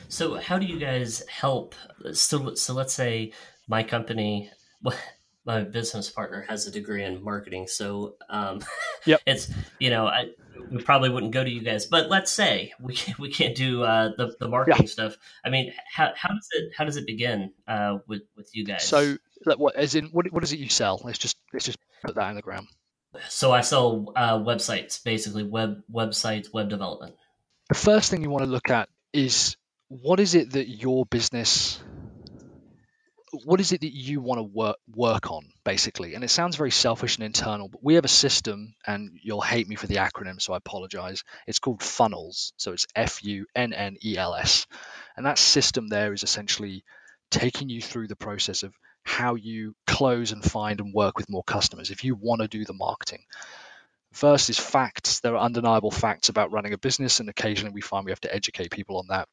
So, 0.08 0.36
how 0.36 0.58
do 0.60 0.66
you 0.66 0.80
guys 0.80 1.28
help? 1.28 1.76
So, 2.14 2.56
so 2.56 2.74
let's 2.74 2.94
say 2.94 3.34
my 3.68 3.84
company 3.84 4.52
my 5.50 5.64
business 5.64 6.12
partner 6.12 6.46
has 6.48 6.68
a 6.68 6.72
degree 6.72 7.04
in 7.04 7.24
marketing, 7.24 7.66
so 7.66 8.16
um, 8.30 8.62
yep. 9.06 9.20
it's 9.26 9.52
you 9.80 9.90
know 9.90 10.06
I, 10.06 10.30
we 10.70 10.80
probably 10.84 11.10
wouldn't 11.10 11.32
go 11.32 11.44
to 11.44 11.50
you 11.50 11.62
guys, 11.62 11.88
but 11.88 12.08
let's 12.08 12.32
say 12.32 12.72
we 12.80 12.94
can, 12.94 13.16
we 13.18 13.32
can't 13.32 13.56
do 13.56 13.82
uh, 13.82 14.12
the 14.16 14.36
the 14.40 14.48
marketing 14.48 14.84
yeah. 14.84 14.92
stuff. 14.92 15.18
I 15.44 15.50
mean, 15.50 15.74
how, 15.92 16.12
how 16.16 16.30
does 16.30 16.48
it 16.52 16.72
how 16.78 16.86
does 16.86 16.98
it 16.98 17.08
begin 17.08 17.52
uh, 17.68 17.98
with 18.08 18.22
with 18.38 18.52
you 18.54 18.64
guys? 18.64 18.88
So, 18.88 19.18
like, 19.44 19.58
what 19.58 19.76
as 19.76 19.96
in 19.96 20.06
what 20.10 20.32
what 20.32 20.44
is 20.44 20.54
it 20.54 20.60
you 20.60 20.70
sell? 20.70 21.02
Let's 21.04 21.18
just 21.18 21.36
let's 21.52 21.66
just 21.66 21.80
put 22.06 22.14
that 22.14 22.30
in 22.30 22.36
the 22.36 22.44
ground. 22.44 22.68
So 23.28 23.52
I 23.52 23.62
sell 23.62 24.14
uh, 24.16 24.38
websites, 24.38 25.04
basically 25.04 25.44
web 25.44 25.82
websites, 25.92 26.54
web 26.54 26.70
development. 26.70 27.16
The 27.70 27.76
first 27.76 28.12
thing 28.12 28.22
you 28.22 28.30
want 28.30 28.44
to 28.44 28.50
look 28.50 28.70
at 28.70 28.88
is 29.14 29.58
what 29.88 30.20
is 30.20 30.36
it 30.36 30.52
that 30.52 30.68
your 30.68 31.08
business 31.08 31.80
what 33.32 33.60
is 33.60 33.72
it 33.72 33.82
that 33.82 33.94
you 33.94 34.22
want 34.22 34.40
to 34.40 34.44
work 34.44 34.78
work 34.94 35.32
on 35.32 35.52
basically 35.64 36.16
and 36.16 36.24
it 36.24 36.30
sounds 36.30 36.56
very 36.56 36.72
selfish 36.72 37.18
and 37.18 37.26
internal 37.26 37.68
but 37.68 37.84
we 37.84 37.96
have 37.96 38.06
a 38.06 38.10
system 38.10 38.74
and 38.86 39.12
you'll 39.22 39.42
hate 39.42 39.68
me 39.68 39.76
for 39.76 39.88
the 39.88 39.96
acronym 39.96 40.42
so 40.42 40.54
i 40.54 40.58
apologize 40.58 41.24
it's 41.48 41.60
called 41.60 41.82
funnels 41.84 42.54
so 42.58 42.72
it's 42.72 42.88
f-u-n-n-e-l-s 42.96 44.68
and 45.18 45.26
that 45.26 45.38
system 45.38 45.88
there 45.88 46.14
is 46.14 46.24
essentially 46.24 46.84
taking 47.32 47.70
you 47.70 47.82
through 47.82 48.08
the 48.08 48.16
process 48.16 48.64
of 48.64 48.74
how 49.04 49.36
you 49.36 49.74
close 49.88 50.32
and 50.32 50.44
find 50.44 50.80
and 50.80 50.94
work 50.94 51.18
with 51.18 51.30
more 51.30 51.44
customers 51.44 51.92
if 51.92 52.04
you 52.04 52.16
want 52.16 52.42
to 52.42 52.48
do 52.48 52.66
the 52.66 52.74
marketing 52.74 53.24
First 54.12 54.50
is 54.50 54.58
facts. 54.58 55.20
There 55.20 55.36
are 55.36 55.46
undeniable 55.46 55.92
facts 55.92 56.30
about 56.30 56.52
running 56.52 56.74
a 56.74 56.80
business, 56.80 57.20
and 57.20 57.30
occasionally 57.30 57.74
we 57.74 57.82
find 57.82 58.06
we 58.06 58.12
have 58.12 58.20
to 58.22 58.34
educate 58.34 58.72
people 58.72 58.98
on 58.98 59.08
that. 59.10 59.30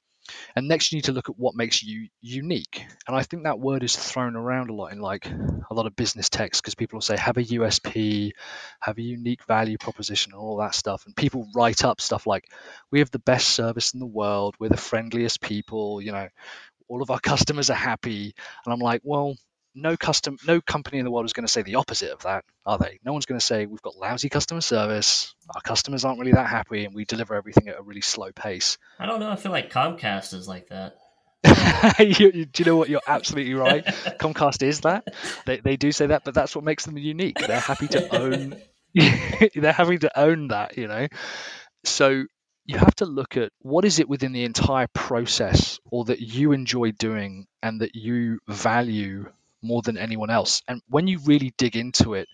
And 0.55 0.69
next, 0.69 0.93
you 0.93 0.97
need 0.97 1.05
to 1.05 1.13
look 1.13 1.29
at 1.29 1.39
what 1.39 1.55
makes 1.55 1.83
you 1.83 2.09
unique. 2.21 2.85
And 3.07 3.17
I 3.17 3.23
think 3.23 3.45
that 3.45 3.61
word 3.61 3.83
is 3.85 3.97
thrown 3.97 4.37
around 4.37 4.71
a 4.71 4.75
lot 4.75 4.93
in 4.93 5.01
like 5.01 5.27
a 5.27 5.75
lot 5.75 5.87
of 5.87 5.97
business 5.97 6.29
texts 6.29 6.61
because 6.61 6.75
people 6.75 6.97
will 6.97 7.03
say, 7.03 7.17
have 7.17 7.37
a 7.37 7.43
USP, 7.43 8.33
have 8.81 8.99
a 8.99 9.03
unique 9.03 9.45
value 9.45 9.79
proposition, 9.79 10.33
and 10.33 10.41
all 10.41 10.59
that 10.59 10.75
stuff. 10.75 11.05
And 11.07 11.17
people 11.17 11.49
write 11.55 11.85
up 11.85 12.01
stuff 12.01 12.27
like, 12.27 12.45
we 12.91 13.01
have 13.01 13.11
the 13.11 13.19
best 13.19 13.49
service 13.49 13.95
in 13.95 14.01
the 14.01 14.07
world, 14.07 14.55
we're 14.59 14.69
the 14.69 14.77
friendliest 14.77 15.41
people, 15.41 16.01
you 16.01 16.13
know, 16.13 16.29
all 16.89 17.03
of 17.03 17.11
our 17.11 17.21
customers 17.33 17.71
are 17.71 17.75
happy. 17.75 18.35
And 18.65 18.73
I'm 18.73 18.81
like, 18.81 19.03
well, 19.05 19.37
no 19.77 19.97
custom 19.97 20.37
no 20.47 20.61
company 20.61 20.99
in 20.99 21.05
the 21.05 21.11
world 21.11 21.27
is 21.27 21.33
going 21.33 21.47
to 21.47 21.53
say 21.53 21.63
the 21.63 21.77
opposite 21.77 22.11
of 22.11 22.23
that 22.23 22.45
are 22.65 22.79
they? 22.79 22.99
No 23.05 23.13
one's 23.13 23.27
going 23.27 23.39
to 23.39 23.45
say 23.45 23.67
we've 23.67 23.83
got 23.83 23.97
lousy 23.97 24.29
customer 24.29 24.61
service 24.61 25.35
our 25.55 25.61
customers 25.61 26.05
aren't 26.05 26.19
really 26.19 26.33
that 26.33 26.49
happy 26.49 26.85
and 26.85 26.95
we 26.95 27.05
deliver 27.05 27.35
everything 27.35 27.69
at 27.69 27.79
a 27.79 27.83
really 27.83 28.01
slow 28.01 28.33
pace. 28.33 28.79
I 28.99 29.07
don't 29.07 29.21
know 29.21 29.31
i 29.31 29.37
feel 29.37 29.53
like 29.53 29.71
comcast 29.71 30.35
is 30.35 30.49
like 30.49 30.69
that. 30.69 30.97
You, 32.01 32.33
you, 32.35 32.47
do 32.47 32.63
you 32.63 32.65
know 32.65 32.77
what? 32.77 32.89
You're 32.89 33.01
absolutely 33.07 33.55
right. 33.55 33.85
Comcast 34.21 34.63
is 34.63 34.81
that. 34.81 35.07
They, 35.45 35.59
they 35.59 35.77
do 35.77 35.93
say 35.93 36.07
that 36.07 36.25
but 36.25 36.35
that's 36.35 36.57
what 36.57 36.65
makes 36.65 36.85
them 36.85 36.99
unique. 36.99 37.39
They're 37.39 37.61
happy 37.61 37.89
to 37.89 38.17
own 38.21 38.57
they're 39.55 39.73
having 39.73 39.99
to 40.01 40.19
own 40.19 40.49
that 40.49 40.79
you 40.79 40.89
know? 40.89 41.07
So 41.85 42.25
you 42.67 42.79
have 42.79 42.95
to 42.97 43.07
look 43.07 43.37
at 43.37 43.53
what 43.61 43.85
is 43.85 44.01
it 44.01 44.09
within 44.09 44.33
the 44.33 44.45
entire 44.45 44.89
process 44.93 45.79
or 45.91 46.07
that 46.07 46.21
you 46.21 46.53
enjoy 46.53 46.91
doing 46.91 47.47
and 47.63 47.81
that 47.81 47.95
you 47.95 48.41
value 48.49 49.31
more 49.67 49.83
than 49.83 49.99
anyone 49.99 50.31
else. 50.31 50.63
And 50.69 50.81
when 50.89 51.07
you 51.07 51.19
really 51.25 51.53
dig 51.59 51.77
into 51.77 52.15
it, 52.15 52.29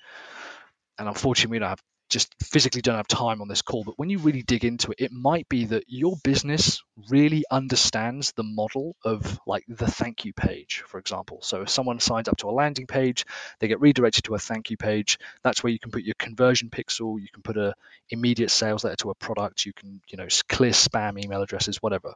and 0.98 1.08
unfortunately, 1.08 1.62
I 1.64 1.74
just 2.12 2.34
physically 2.42 2.82
don't 2.82 2.96
have 2.96 3.08
time 3.08 3.40
on 3.40 3.48
this 3.48 3.62
call, 3.62 3.84
but 3.84 3.98
when 3.98 4.10
you 4.10 4.18
really 4.18 4.42
dig 4.42 4.64
into 4.66 4.90
it, 4.92 5.00
it 5.00 5.12
might 5.12 5.48
be 5.48 5.64
that 5.64 5.84
your 5.88 6.14
business 6.22 6.82
really 7.08 7.42
understands 7.50 8.32
the 8.32 8.42
model 8.42 8.94
of 9.02 9.40
like 9.46 9.64
the 9.66 9.90
thank 9.90 10.26
you 10.26 10.34
page, 10.34 10.84
for 10.86 10.98
example. 10.98 11.38
So 11.40 11.62
if 11.62 11.70
someone 11.70 12.00
signs 12.00 12.28
up 12.28 12.36
to 12.38 12.50
a 12.50 12.52
landing 12.52 12.86
page, 12.86 13.24
they 13.58 13.68
get 13.68 13.80
redirected 13.80 14.24
to 14.24 14.34
a 14.34 14.38
thank 14.38 14.70
you 14.70 14.76
page. 14.76 15.18
That's 15.42 15.64
where 15.64 15.72
you 15.72 15.78
can 15.78 15.90
put 15.90 16.02
your 16.02 16.14
conversion 16.18 16.68
pixel, 16.68 17.18
you 17.18 17.28
can 17.32 17.42
put 17.42 17.56
a 17.56 17.74
immediate 18.10 18.50
sales 18.50 18.84
letter 18.84 18.96
to 18.96 19.10
a 19.10 19.14
product, 19.14 19.64
you 19.64 19.72
can, 19.72 20.02
you 20.10 20.18
know, 20.18 20.28
clear 20.50 20.72
spam 20.72 21.18
email 21.18 21.40
addresses, 21.40 21.78
whatever. 21.78 22.12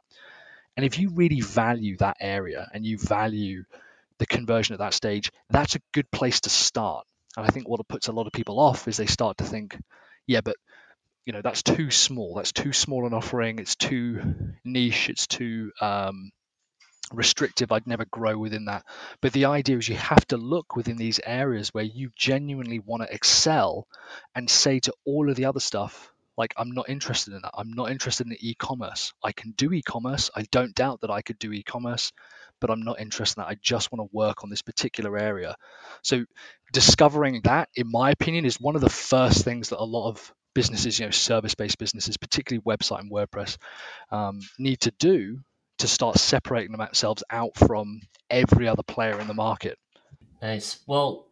And 0.75 0.85
if 0.85 0.99
you 0.99 1.09
really 1.09 1.41
value 1.41 1.97
that 1.97 2.17
area 2.21 2.69
and 2.71 2.85
you 2.85 2.99
value 2.99 3.63
the 4.19 4.25
conversion 4.25 4.73
at 4.73 4.79
that 4.79 4.93
stage, 4.93 5.31
that's 5.49 5.75
a 5.75 5.81
good 5.93 6.09
place 6.11 6.41
to 6.41 6.49
start. 6.49 7.05
And 7.35 7.45
I 7.45 7.49
think 7.49 7.67
what 7.67 7.87
puts 7.87 8.07
a 8.07 8.11
lot 8.11 8.27
of 8.27 8.33
people 8.33 8.59
off 8.59 8.87
is 8.87 8.97
they 8.97 9.05
start 9.05 9.37
to 9.37 9.43
think, 9.43 9.77
yeah, 10.25 10.41
but 10.41 10.55
you 11.25 11.33
know 11.33 11.41
that's 11.41 11.61
too 11.63 11.91
small. 11.91 12.35
That's 12.35 12.53
too 12.53 12.73
small 12.73 13.05
an 13.05 13.13
offering. 13.13 13.59
It's 13.59 13.75
too 13.75 14.21
niche. 14.63 15.09
It's 15.09 15.27
too 15.27 15.71
um, 15.81 16.31
restrictive. 17.11 17.71
I'd 17.71 17.85
never 17.85 18.05
grow 18.05 18.37
within 18.37 18.65
that. 18.65 18.85
But 19.21 19.33
the 19.33 19.45
idea 19.45 19.77
is 19.77 19.89
you 19.89 19.95
have 19.95 20.25
to 20.27 20.37
look 20.37 20.75
within 20.75 20.97
these 20.97 21.19
areas 21.23 21.73
where 21.73 21.83
you 21.83 22.11
genuinely 22.15 22.79
want 22.79 23.03
to 23.03 23.13
excel, 23.13 23.87
and 24.35 24.49
say 24.49 24.79
to 24.79 24.93
all 25.05 25.29
of 25.29 25.35
the 25.35 25.45
other 25.45 25.59
stuff, 25.59 26.11
like 26.37 26.53
i'm 26.55 26.71
not 26.71 26.87
interested 26.87 27.33
in 27.33 27.41
that 27.41 27.51
i'm 27.55 27.73
not 27.73 27.91
interested 27.91 28.27
in 28.27 28.35
e-commerce 28.39 29.13
i 29.23 29.31
can 29.31 29.51
do 29.51 29.73
e-commerce 29.73 30.29
i 30.35 30.43
don't 30.51 30.75
doubt 30.75 31.01
that 31.01 31.09
i 31.09 31.21
could 31.21 31.39
do 31.39 31.51
e-commerce 31.51 32.13
but 32.59 32.69
I'm 32.69 32.83
not 32.83 32.99
interested 32.99 33.39
in 33.39 33.43
that. 33.43 33.51
I 33.51 33.57
just 33.61 33.91
want 33.91 34.07
to 34.07 34.15
work 34.15 34.43
on 34.43 34.49
this 34.49 34.61
particular 34.61 35.17
area. 35.17 35.55
So 36.03 36.25
discovering 36.73 37.41
that, 37.43 37.69
in 37.75 37.89
my 37.91 38.11
opinion, 38.11 38.45
is 38.45 38.59
one 38.59 38.75
of 38.75 38.81
the 38.81 38.89
first 38.89 39.43
things 39.43 39.69
that 39.69 39.81
a 39.81 39.83
lot 39.83 40.09
of 40.09 40.33
businesses, 40.53 40.99
you 40.99 41.05
know, 41.05 41.11
service-based 41.11 41.77
businesses, 41.77 42.17
particularly 42.17 42.63
website 42.63 42.99
and 42.99 43.11
WordPress, 43.11 43.57
um, 44.11 44.39
need 44.57 44.81
to 44.81 44.91
do 44.99 45.39
to 45.79 45.87
start 45.87 46.17
separating 46.17 46.75
themselves 46.75 47.23
out 47.29 47.55
from 47.55 48.01
every 48.29 48.67
other 48.67 48.83
player 48.83 49.19
in 49.19 49.27
the 49.27 49.33
market. 49.33 49.77
Nice. 50.41 50.79
Well, 50.85 51.27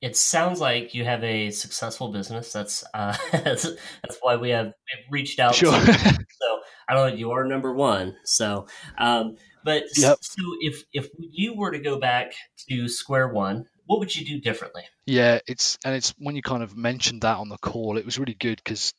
it 0.00 0.16
sounds 0.16 0.60
like 0.60 0.94
you 0.94 1.04
have 1.04 1.22
a 1.22 1.50
successful 1.50 2.12
business. 2.12 2.52
That's 2.52 2.84
uh, 2.92 3.16
that's, 3.32 3.64
that's 3.64 4.18
why 4.20 4.36
we 4.36 4.50
have 4.50 4.72
reached 5.10 5.38
out. 5.38 5.54
Sure. 5.54 5.72
so 5.72 6.60
I 6.88 6.94
don't 6.94 7.10
know. 7.10 7.16
You 7.16 7.30
are 7.32 7.44
number 7.44 7.72
one. 7.72 8.16
So, 8.24 8.66
um, 8.96 9.36
but 9.68 9.84
yep. 9.98 10.16
so 10.22 10.42
if 10.62 10.82
if 10.94 11.10
you 11.18 11.54
were 11.54 11.72
to 11.72 11.78
go 11.78 11.98
back 11.98 12.32
to 12.70 12.88
square 12.88 13.28
one, 13.28 13.66
what 13.84 13.98
would 13.98 14.16
you 14.16 14.24
do 14.24 14.40
differently? 14.40 14.82
Yeah, 15.04 15.40
it's 15.46 15.78
and 15.84 15.94
it's 15.94 16.14
when 16.16 16.36
you 16.36 16.40
kind 16.40 16.62
of 16.62 16.74
mentioned 16.74 17.20
that 17.20 17.36
on 17.36 17.50
the 17.50 17.58
call, 17.58 17.98
it 17.98 18.06
was 18.06 18.18
really 18.18 18.32
good 18.32 18.62
because 18.64 18.94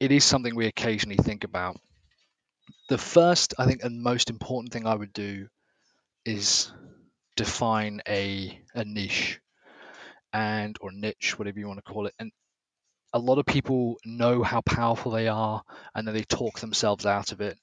it 0.00 0.10
is 0.10 0.24
something 0.24 0.54
we 0.54 0.68
occasionally 0.68 1.18
think 1.18 1.44
about. 1.44 1.76
The 2.88 2.96
first, 2.96 3.52
I 3.58 3.66
think, 3.66 3.84
and 3.84 4.02
most 4.02 4.30
important 4.30 4.72
thing 4.72 4.86
I 4.86 4.94
would 4.94 5.12
do 5.12 5.48
is 6.24 6.72
define 7.36 8.00
a 8.08 8.58
a 8.74 8.86
niche 8.86 9.38
and 10.32 10.78
or 10.80 10.92
niche, 10.92 11.38
whatever 11.38 11.58
you 11.58 11.68
want 11.68 11.84
to 11.84 11.92
call 11.92 12.06
it. 12.06 12.14
And 12.18 12.32
a 13.12 13.18
lot 13.18 13.38
of 13.38 13.44
people 13.44 13.98
know 14.06 14.42
how 14.42 14.62
powerful 14.62 15.12
they 15.12 15.28
are 15.28 15.62
and 15.94 16.08
then 16.08 16.14
they 16.14 16.24
talk 16.24 16.58
themselves 16.58 17.04
out 17.04 17.32
of 17.32 17.42
it. 17.42 17.58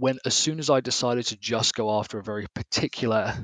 When 0.00 0.18
as 0.24 0.34
soon 0.34 0.58
as 0.58 0.70
I 0.70 0.80
decided 0.80 1.26
to 1.26 1.36
just 1.36 1.74
go 1.74 1.98
after 1.98 2.18
a 2.18 2.22
very 2.22 2.46
particular 2.54 3.34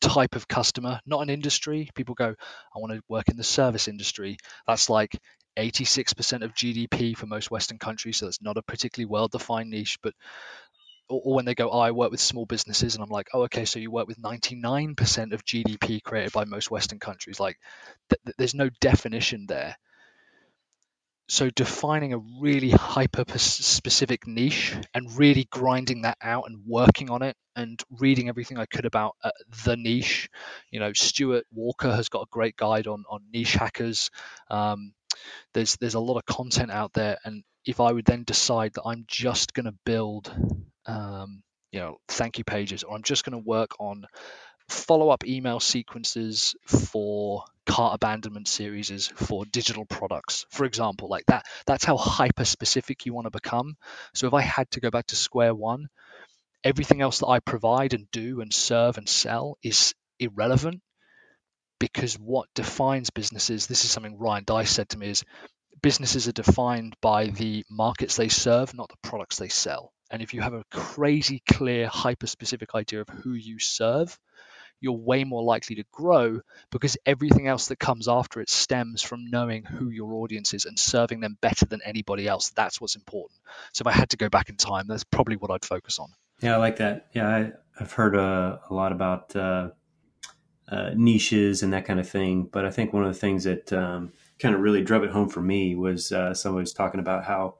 type 0.00 0.34
of 0.34 0.48
customer, 0.48 1.00
not 1.06 1.22
an 1.22 1.30
industry, 1.30 1.88
people 1.94 2.14
go, 2.14 2.34
I 2.74 2.78
want 2.78 2.92
to 2.92 3.00
work 3.08 3.28
in 3.28 3.36
the 3.36 3.44
service 3.44 3.88
industry. 3.88 4.36
That's 4.66 4.90
like 4.90 5.16
86% 5.56 6.42
of 6.42 6.52
GDP 6.54 7.16
for 7.16 7.26
most 7.26 7.50
Western 7.50 7.78
countries, 7.78 8.16
so 8.16 8.26
that's 8.26 8.42
not 8.42 8.56
a 8.56 8.62
particularly 8.62 9.10
well 9.10 9.28
defined 9.28 9.70
niche. 9.70 9.98
But 10.02 10.14
or, 11.08 11.20
or 11.24 11.34
when 11.34 11.44
they 11.44 11.54
go, 11.54 11.70
oh, 11.70 11.78
I 11.78 11.92
work 11.92 12.10
with 12.10 12.20
small 12.20 12.46
businesses, 12.46 12.94
and 12.94 13.04
I'm 13.04 13.10
like, 13.10 13.28
oh, 13.32 13.42
okay, 13.42 13.64
so 13.64 13.78
you 13.78 13.90
work 13.90 14.08
with 14.08 14.18
99% 14.18 15.32
of 15.32 15.44
GDP 15.44 16.02
created 16.02 16.32
by 16.32 16.44
most 16.44 16.70
Western 16.70 16.98
countries. 16.98 17.38
Like, 17.38 17.58
th- 18.10 18.20
th- 18.24 18.36
there's 18.36 18.54
no 18.54 18.68
definition 18.80 19.46
there. 19.46 19.76
So 21.28 21.48
defining 21.50 22.12
a 22.12 22.18
really 22.40 22.70
hyper 22.70 23.24
specific 23.38 24.26
niche 24.26 24.76
and 24.92 25.16
really 25.16 25.46
grinding 25.50 26.02
that 26.02 26.18
out 26.20 26.44
and 26.46 26.62
working 26.66 27.10
on 27.10 27.22
it 27.22 27.36
and 27.56 27.80
reading 27.90 28.28
everything 28.28 28.58
I 28.58 28.66
could 28.66 28.84
about 28.84 29.16
uh, 29.22 29.30
the 29.64 29.76
niche. 29.76 30.28
You 30.70 30.80
know, 30.80 30.92
Stuart 30.92 31.46
Walker 31.52 31.94
has 31.94 32.08
got 32.08 32.22
a 32.22 32.30
great 32.30 32.56
guide 32.56 32.86
on 32.86 33.04
on 33.08 33.22
niche 33.32 33.54
hackers. 33.54 34.10
Um, 34.50 34.92
there's 35.54 35.76
there's 35.76 35.94
a 35.94 36.00
lot 36.00 36.18
of 36.18 36.26
content 36.26 36.70
out 36.70 36.92
there, 36.92 37.18
and 37.24 37.42
if 37.64 37.80
I 37.80 37.92
would 37.92 38.04
then 38.04 38.24
decide 38.24 38.74
that 38.74 38.84
I'm 38.84 39.04
just 39.08 39.54
going 39.54 39.66
to 39.66 39.74
build 39.84 40.30
um, 40.86 41.42
you 41.74 41.80
know, 41.80 41.96
thank 42.06 42.38
you 42.38 42.44
pages, 42.44 42.84
or 42.84 42.94
I'm 42.94 43.02
just 43.02 43.24
going 43.24 43.32
to 43.32 43.44
work 43.44 43.72
on 43.80 44.04
follow 44.68 45.10
up 45.10 45.26
email 45.26 45.60
sequences 45.60 46.54
for 46.66 47.44
cart 47.66 47.94
abandonment 47.94 48.48
series 48.48 49.06
for 49.08 49.44
digital 49.46 49.84
products. 49.86 50.46
For 50.50 50.64
example 50.64 51.08
like 51.08 51.26
that 51.26 51.46
that's 51.66 51.84
how 51.84 51.96
hyper 51.96 52.44
specific 52.44 53.06
you 53.06 53.14
want 53.14 53.26
to 53.26 53.30
become. 53.30 53.76
So 54.14 54.26
if 54.26 54.34
i 54.34 54.42
had 54.42 54.70
to 54.72 54.80
go 54.80 54.90
back 54.90 55.06
to 55.08 55.16
square 55.16 55.54
one 55.54 55.88
everything 56.62 57.02
else 57.02 57.18
that 57.18 57.28
i 57.28 57.40
provide 57.40 57.92
and 57.92 58.10
do 58.10 58.40
and 58.40 58.52
serve 58.52 58.96
and 58.96 59.08
sell 59.08 59.58
is 59.62 59.94
irrelevant 60.18 60.80
because 61.78 62.14
what 62.14 62.48
defines 62.54 63.10
businesses 63.10 63.66
this 63.66 63.84
is 63.84 63.90
something 63.90 64.18
ryan 64.18 64.44
deiss 64.44 64.70
said 64.70 64.88
to 64.88 64.98
me 64.98 65.08
is 65.08 65.24
businesses 65.84 66.26
are 66.26 66.32
defined 66.32 66.96
by 67.02 67.26
the 67.26 67.62
markets 67.70 68.16
they 68.16 68.30
serve 68.30 68.72
not 68.72 68.88
the 68.88 69.08
products 69.08 69.36
they 69.36 69.50
sell. 69.50 69.92
And 70.10 70.22
if 70.22 70.32
you 70.32 70.40
have 70.40 70.54
a 70.54 70.64
crazy 70.70 71.42
clear, 71.46 71.88
hyper 71.88 72.26
specific 72.26 72.74
idea 72.74 73.02
of 73.02 73.08
who 73.08 73.34
you 73.34 73.58
serve, 73.58 74.18
you're 74.84 74.92
way 74.92 75.24
more 75.24 75.42
likely 75.42 75.76
to 75.76 75.84
grow 75.90 76.40
because 76.70 76.96
everything 77.06 77.48
else 77.48 77.68
that 77.68 77.78
comes 77.78 78.06
after 78.06 78.40
it 78.40 78.50
stems 78.50 79.02
from 79.02 79.30
knowing 79.30 79.64
who 79.64 79.88
your 79.88 80.14
audience 80.14 80.52
is 80.52 80.66
and 80.66 80.78
serving 80.78 81.20
them 81.20 81.36
better 81.40 81.64
than 81.64 81.80
anybody 81.84 82.28
else. 82.28 82.50
That's 82.50 82.80
what's 82.80 82.94
important. 82.94 83.40
So 83.72 83.82
if 83.82 83.86
I 83.86 83.92
had 83.92 84.10
to 84.10 84.16
go 84.16 84.28
back 84.28 84.50
in 84.50 84.56
time, 84.56 84.86
that's 84.86 85.04
probably 85.04 85.36
what 85.36 85.50
I'd 85.50 85.64
focus 85.64 85.98
on. 85.98 86.08
Yeah, 86.40 86.54
I 86.54 86.58
like 86.58 86.76
that. 86.76 87.06
Yeah, 87.12 87.28
I, 87.28 87.52
have 87.78 87.92
heard 87.92 88.14
uh, 88.14 88.58
a 88.70 88.74
lot 88.74 88.92
about 88.92 89.34
uh, 89.34 89.70
uh, 90.68 90.90
niches 90.94 91.62
and 91.62 91.72
that 91.72 91.86
kind 91.86 91.98
of 91.98 92.08
thing. 92.08 92.48
But 92.52 92.64
I 92.64 92.70
think 92.70 92.92
one 92.92 93.04
of 93.04 93.12
the 93.12 93.18
things 93.18 93.44
that 93.44 93.72
um, 93.72 94.12
kind 94.38 94.54
of 94.54 94.60
really 94.60 94.82
drove 94.82 95.02
it 95.02 95.10
home 95.10 95.28
for 95.28 95.40
me 95.40 95.74
was 95.74 96.12
uh, 96.12 96.34
somebody 96.34 96.62
was 96.62 96.72
talking 96.72 97.00
about 97.00 97.24
how 97.24 97.56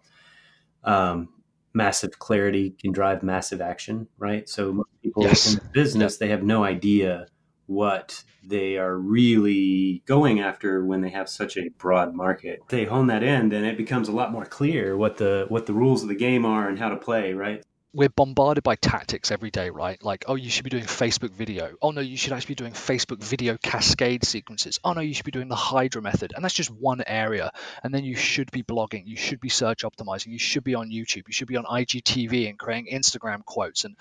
um, 0.85 1.31
massive 1.75 2.19
clarity 2.19 2.71
can 2.81 2.93
drive 2.93 3.23
massive 3.23 3.61
action, 3.61 4.07
right? 4.19 4.49
So 4.49 4.73
most 4.73 4.89
people 5.03 5.25
yes. 5.25 5.53
in 5.53 5.61
the 5.61 5.69
business, 5.71 6.17
they 6.17 6.29
have 6.29 6.43
no 6.43 6.65
idea 6.65 7.27
what 7.67 8.23
they 8.47 8.77
are 8.77 8.97
really 8.97 10.03
going 10.07 10.41
after 10.41 10.85
when 10.85 11.01
they 11.01 11.11
have 11.11 11.29
such 11.29 11.57
a 11.57 11.71
broad 11.71 12.15
market. 12.15 12.61
They 12.69 12.85
hone 12.85 13.07
that 13.09 13.23
in, 13.23 13.49
then 13.49 13.65
it 13.65 13.77
becomes 13.77 14.09
a 14.09 14.13
lot 14.13 14.33
more 14.33 14.45
clear 14.45 14.97
what 14.97 15.17
the 15.17 15.47
what 15.49 15.67
the 15.67 15.73
rules 15.73 16.03
of 16.03 16.09
the 16.09 16.15
game 16.15 16.45
are 16.45 16.69
and 16.69 16.79
how 16.79 16.91
to 16.91 16.97
play, 16.97 17.33
right? 17.33 17.65
We're 17.95 18.09
bombarded 18.09 18.65
by 18.65 18.75
tactics 18.75 19.31
every 19.31 19.53
day, 19.53 19.71
right? 19.71 20.03
Like, 20.03 20.25
oh, 20.27 20.35
you 20.35 20.51
should 20.51 20.65
be 20.65 20.71
doing 20.71 20.83
Facebook 20.83 21.31
video. 21.31 21.77
Oh 21.81 21.93
no, 21.93 22.01
you 22.01 22.17
should 22.17 22.33
actually 22.33 22.57
be 22.57 22.63
doing 22.63 22.73
Facebook 22.73 23.23
video 23.23 23.57
cascade 23.57 24.25
sequences. 24.25 24.81
Oh 24.83 24.95
no, 24.95 25.01
you 25.01 25.15
should 25.15 25.25
be 25.25 25.31
doing 25.31 25.47
the 25.47 25.55
Hydra 25.55 26.03
method. 26.03 26.33
And 26.35 26.45
that's 26.45 26.55
just 26.55 26.71
one 26.71 27.05
area. 27.07 27.53
And 27.85 27.95
then 27.95 28.03
you 28.05 28.17
should 28.17 28.51
be 28.51 28.65
blogging. 28.65 29.07
You 29.07 29.17
should 29.17 29.41
be 29.41 29.49
search 29.49 29.85
optimizing. 29.85 30.33
You 30.33 30.41
should 30.41 30.65
be 30.65 30.75
on 30.75 30.91
YouTube. 30.91 31.29
You 31.29 31.33
should 31.33 31.47
be 31.47 31.57
on 31.57 31.65
IGTV 31.65 32.49
and 32.49 32.59
creating 32.59 32.93
Instagram 32.93 33.45
quotes 33.45 33.85
and 33.85 33.97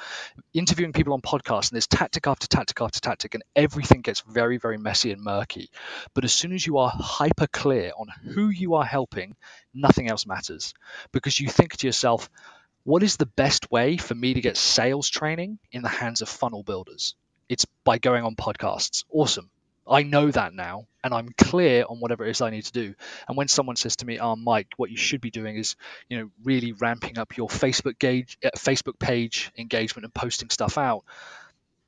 interviewing 0.56 0.94
people 0.94 1.14
on 1.14 1.22
podcasts. 1.22 1.70
And 1.70 1.76
there's 1.76 1.86
tactic 1.86 2.26
after 2.26 2.48
tactic 2.48 2.82
after 2.82 3.00
tactic, 3.00 3.36
and 3.36 3.44
everything 3.56 4.02
gets 4.02 4.22
very, 4.22 4.58
very 4.58 4.80
messy 4.80 5.12
and 5.12 5.22
murky. 5.22 5.70
But 6.16 6.24
as 6.24 6.34
soon 6.34 6.54
as 6.54 6.66
you 6.66 6.80
are 6.80 6.92
hyper 6.92 7.46
clear 7.46 7.92
on 7.96 8.08
who 8.34 8.50
you 8.50 8.74
are 8.74 8.86
helping, 8.86 9.36
nothing 9.72 10.10
else 10.10 10.26
matters 10.26 10.74
because 11.12 11.40
you 11.40 11.48
think 11.48 11.78
to 11.78 11.88
yourself 11.88 12.30
what 12.84 13.04
is 13.04 13.17
the 13.17 13.26
best 13.26 13.72
way 13.72 13.98
for 13.98 14.15
me 14.15 14.34
to 14.34 14.41
get 14.41 14.58
sales 14.58 15.10
training 15.10 15.60
in 15.72 15.82
the 15.82 15.89
hands 15.89 16.22
of 16.22 16.30
funnel 16.30 16.63
builders? 16.63 17.15
It's 17.50 17.65
by 17.84 17.98
going 17.98 18.24
on 18.24 18.36
podcasts. 18.36 19.04
Awesome. 19.10 19.50
I 19.86 20.04
know 20.04 20.32
that 20.32 20.54
now, 20.54 20.88
and 21.04 21.13
I'm 21.13 21.30
clear 21.38 21.84
on 21.88 22.00
whatever 22.00 22.26
it 22.26 22.30
is 22.30 22.41
I 22.41 22.50
need 22.50 22.63
to 22.65 22.72
do. 22.72 22.96
And 23.28 23.36
when 23.36 23.50
someone 23.50 23.76
says 23.76 23.98
to 23.98 24.06
me, 24.06 24.17
"Oh, 24.19 24.36
Mike, 24.36 24.69
what 24.78 24.89
you 24.89 24.98
should 24.98 25.19
be 25.19 25.30
doing 25.30 25.58
is, 25.58 25.76
you 26.10 26.17
know, 26.17 26.30
really 26.43 26.72
ramping 26.72 27.17
up 27.17 27.36
your 27.36 27.50
Facebook 27.50 28.00
gauge, 28.00 28.38
uh, 28.43 28.52
Facebook 28.58 28.98
page 28.98 29.52
engagement 29.58 30.06
and 30.06 30.13
posting 30.13 30.50
stuff 30.50 30.78
out," 30.78 31.04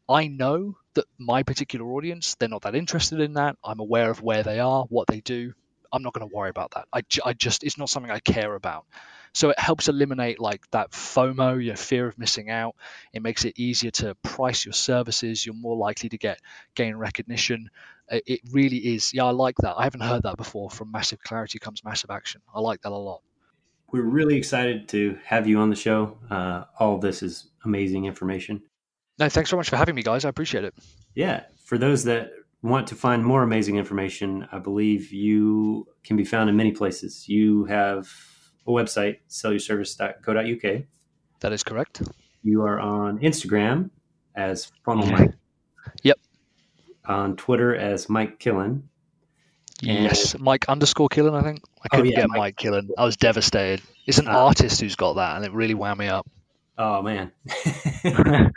I 0.10 0.28
know 0.28 0.78
that 0.96 1.06
my 1.18 1.44
particular 1.44 1.86
audience, 1.94 2.36
they're 2.36 2.50
not 2.50 2.64
that 2.64 2.76
interested 2.76 3.22
in 3.22 3.34
that. 3.34 3.58
I'm 3.64 3.80
aware 3.80 4.10
of 4.10 4.22
where 4.22 4.44
they 4.44 4.60
are, 4.60 4.84
what 4.90 5.08
they 5.08 5.22
do. 5.22 5.54
I'm 5.96 6.04
not 6.04 6.14
going 6.14 6.30
to 6.30 6.36
worry 6.36 6.50
about 6.50 6.72
that. 6.72 6.86
I, 6.94 7.02
I 7.24 7.34
just, 7.34 7.64
it's 7.64 7.78
not 7.78 7.90
something 7.90 8.12
I 8.12 8.20
care 8.20 8.54
about. 8.54 8.86
So 9.34 9.50
it 9.50 9.60
helps 9.60 9.88
eliminate 9.88 10.40
like 10.40 10.70
that 10.72 10.92
FOMO, 10.92 11.64
your 11.64 11.76
fear 11.76 12.08
of 12.08 12.18
missing 12.18 12.50
out. 12.50 12.76
It 13.14 13.22
makes 13.22 13.46
it 13.46 13.58
easier 13.58 13.92
to 13.92 14.16
price 14.16 14.66
your 14.66 14.74
services. 14.74 15.46
You're 15.46 15.56
more 15.56 15.76
likely 15.76 16.10
to 16.10 16.18
get 16.18 16.40
gain 16.74 16.96
recognition. 16.96 17.70
It 18.10 18.42
really 18.52 18.78
is. 18.78 19.14
Yeah, 19.14 19.26
I 19.26 19.32
like 19.32 19.56
that. 19.58 19.76
I 19.78 19.84
haven't 19.84 20.02
heard 20.02 20.24
that 20.24 20.38
before. 20.38 20.70
From 20.70 20.92
massive 20.92 21.20
clarity 21.22 21.60
comes 21.60 21.84
massive 21.84 22.12
action. 22.12 22.42
I 22.54 22.60
like 22.60 22.82
that 22.82 22.92
a 22.92 22.96
lot. 22.96 23.22
We're 23.92 24.04
really 24.04 24.36
excited 24.36 24.88
to 24.90 25.18
have 25.26 25.48
you 25.48 25.60
on 25.60 25.70
the 25.70 25.76
show. 25.76 26.18
Uh, 26.30 26.66
all 26.80 26.98
this 26.98 27.24
is 27.24 27.50
amazing 27.64 28.06
information. 28.06 28.62
No, 29.18 29.30
thanks 29.30 29.50
so 29.50 29.58
much 29.58 29.70
for 29.70 29.78
having 29.78 29.96
me, 29.96 30.04
guys. 30.04 30.26
I 30.26 30.30
appreciate 30.30 30.66
it. 30.66 30.74
Yeah. 31.14 31.44
For 31.64 31.78
those 31.78 32.04
that 32.04 32.32
want 32.62 32.88
to 32.88 32.96
find 32.96 33.24
more 33.24 33.44
amazing 33.44 33.78
information, 33.78 34.48
I 34.52 34.60
believe 34.60 35.12
you 35.12 35.88
can 36.04 36.18
be 36.18 36.26
found 36.26 36.50
in 36.50 36.56
many 36.56 36.72
places. 36.72 37.28
You 37.28 37.66
have 37.66 38.12
a 38.68 38.72
website, 38.72 39.18
sellyourservice.co.uk. 39.30 40.84
That 41.42 41.54
is 41.54 41.64
correct. 41.64 42.02
You 42.44 42.64
are 42.64 42.80
on 42.80 43.20
Instagram 43.20 43.90
as 44.36 44.72
Funnel 44.84 45.08
Mike. 45.08 45.34
Yep. 46.04 46.20
On 47.06 47.36
Twitter 47.36 47.76
as 47.76 48.10
Mike 48.10 48.40
Killen. 48.40 48.84
Yes, 49.82 50.38
Mike 50.40 50.70
underscore 50.70 51.10
Killen, 51.10 51.38
I 51.38 51.44
think. 51.44 51.62
I 51.84 51.90
couldn't 51.90 52.08
oh, 52.08 52.10
yeah, 52.12 52.16
get 52.22 52.30
Mike, 52.30 52.38
Mike 52.38 52.56
Killen. 52.56 52.90
I 52.98 53.06
was 53.06 53.18
devastated. 53.18 53.82
It's 54.08 54.20
an 54.20 54.28
uh, 54.28 54.32
artist 54.32 54.80
who's 54.82 54.96
got 54.96 55.16
that, 55.16 55.36
and 55.36 55.46
it 55.46 55.52
really 55.52 55.74
wound 55.74 56.00
me 56.00 56.08
up. 56.08 56.28
Oh, 56.78 57.02
man. 57.02 57.32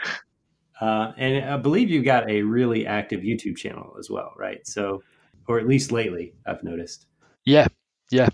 uh, 0.81 1.13
and 1.17 1.45
I 1.45 1.57
believe 1.57 1.91
you've 1.91 2.05
got 2.05 2.31
a 2.31 2.43
really 2.43 2.87
active 2.87 3.21
YouTube 3.21 3.57
channel 3.57 3.97
as 3.99 4.11
well, 4.11 4.33
right? 4.37 4.67
So, 4.67 5.03
or 5.47 5.59
at 5.59 5.67
least 5.67 5.93
lately, 5.93 6.35
I've 6.47 6.63
noticed. 6.63 7.07
Yeah, 7.45 7.67
yeah 8.11 8.29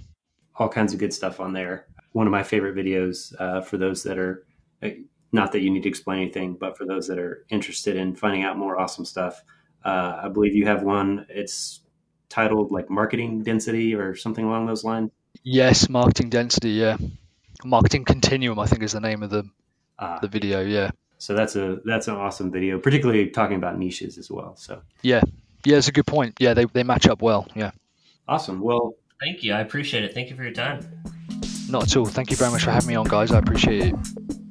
all 0.57 0.68
kinds 0.68 0.92
of 0.92 0.98
good 0.98 1.12
stuff 1.12 1.40
on 1.40 1.52
there. 1.52 1.87
One 2.12 2.26
of 2.26 2.30
my 2.30 2.42
favorite 2.42 2.76
videos 2.76 3.35
uh, 3.40 3.61
for 3.61 3.76
those 3.76 4.02
that 4.04 4.18
are 4.18 4.46
uh, 4.83 4.90
not 5.33 5.52
that 5.52 5.61
you 5.61 5.70
need 5.70 5.83
to 5.83 5.88
explain 5.88 6.22
anything, 6.22 6.57
but 6.59 6.78
for 6.78 6.85
those 6.85 7.09
that 7.09 7.18
are 7.18 7.44
interested 7.48 7.96
in 7.96 8.14
finding 8.14 8.44
out 8.44 8.57
more 8.57 8.78
awesome 8.78 9.04
stuff. 9.04 9.42
Uh, 9.85 10.20
I 10.24 10.28
believe 10.28 10.54
you 10.54 10.66
have 10.66 10.83
one. 10.83 11.26
It's 11.28 11.80
titled 12.28 12.70
like 12.70 12.88
marketing 12.88 13.42
density 13.42 13.94
or 13.94 14.14
something 14.14 14.44
along 14.44 14.66
those 14.66 14.85
lines. 14.85 15.11
Yes, 15.42 15.88
marketing 15.88 16.30
density. 16.30 16.70
Yeah, 16.70 16.96
marketing 17.64 18.04
continuum. 18.04 18.59
I 18.59 18.66
think 18.66 18.83
is 18.83 18.92
the 18.92 19.00
name 19.00 19.22
of 19.22 19.30
the 19.30 19.44
uh, 19.98 20.20
the 20.20 20.28
video. 20.28 20.62
Yeah. 20.62 20.90
So 21.24 21.34
that's 21.34 21.56
a 21.56 21.78
that's 21.87 22.06
an 22.06 22.16
awesome 22.16 22.52
video, 22.52 22.78
particularly 22.78 23.30
talking 23.30 23.56
about 23.56 23.78
niches 23.78 24.18
as 24.18 24.30
well. 24.30 24.56
So 24.56 24.82
yeah, 25.00 25.22
yeah, 25.64 25.78
it's 25.78 25.88
a 25.88 25.92
good 25.92 26.06
point. 26.06 26.34
Yeah, 26.38 26.52
they 26.52 26.66
they 26.66 26.82
match 26.82 27.08
up 27.08 27.22
well. 27.22 27.48
Yeah. 27.54 27.70
Awesome. 28.28 28.60
Well, 28.60 28.96
Thank 29.20 29.42
you. 29.42 29.54
I 29.54 29.60
appreciate 29.60 30.04
it. 30.04 30.12
Thank 30.12 30.28
you 30.28 30.37
for 30.37 30.42
your 30.42 30.52
time. 30.52 30.80
Not 31.70 31.84
at 31.84 31.96
all. 31.96 32.04
Thank 32.04 32.30
you 32.30 32.37
very 32.37 32.50
much 32.50 32.62
for 32.64 32.72
having 32.72 32.88
me 32.88 32.94
on, 32.94 33.06
guys. 33.06 33.32
I 33.32 33.38
appreciate 33.38 33.87
it. 33.87 34.43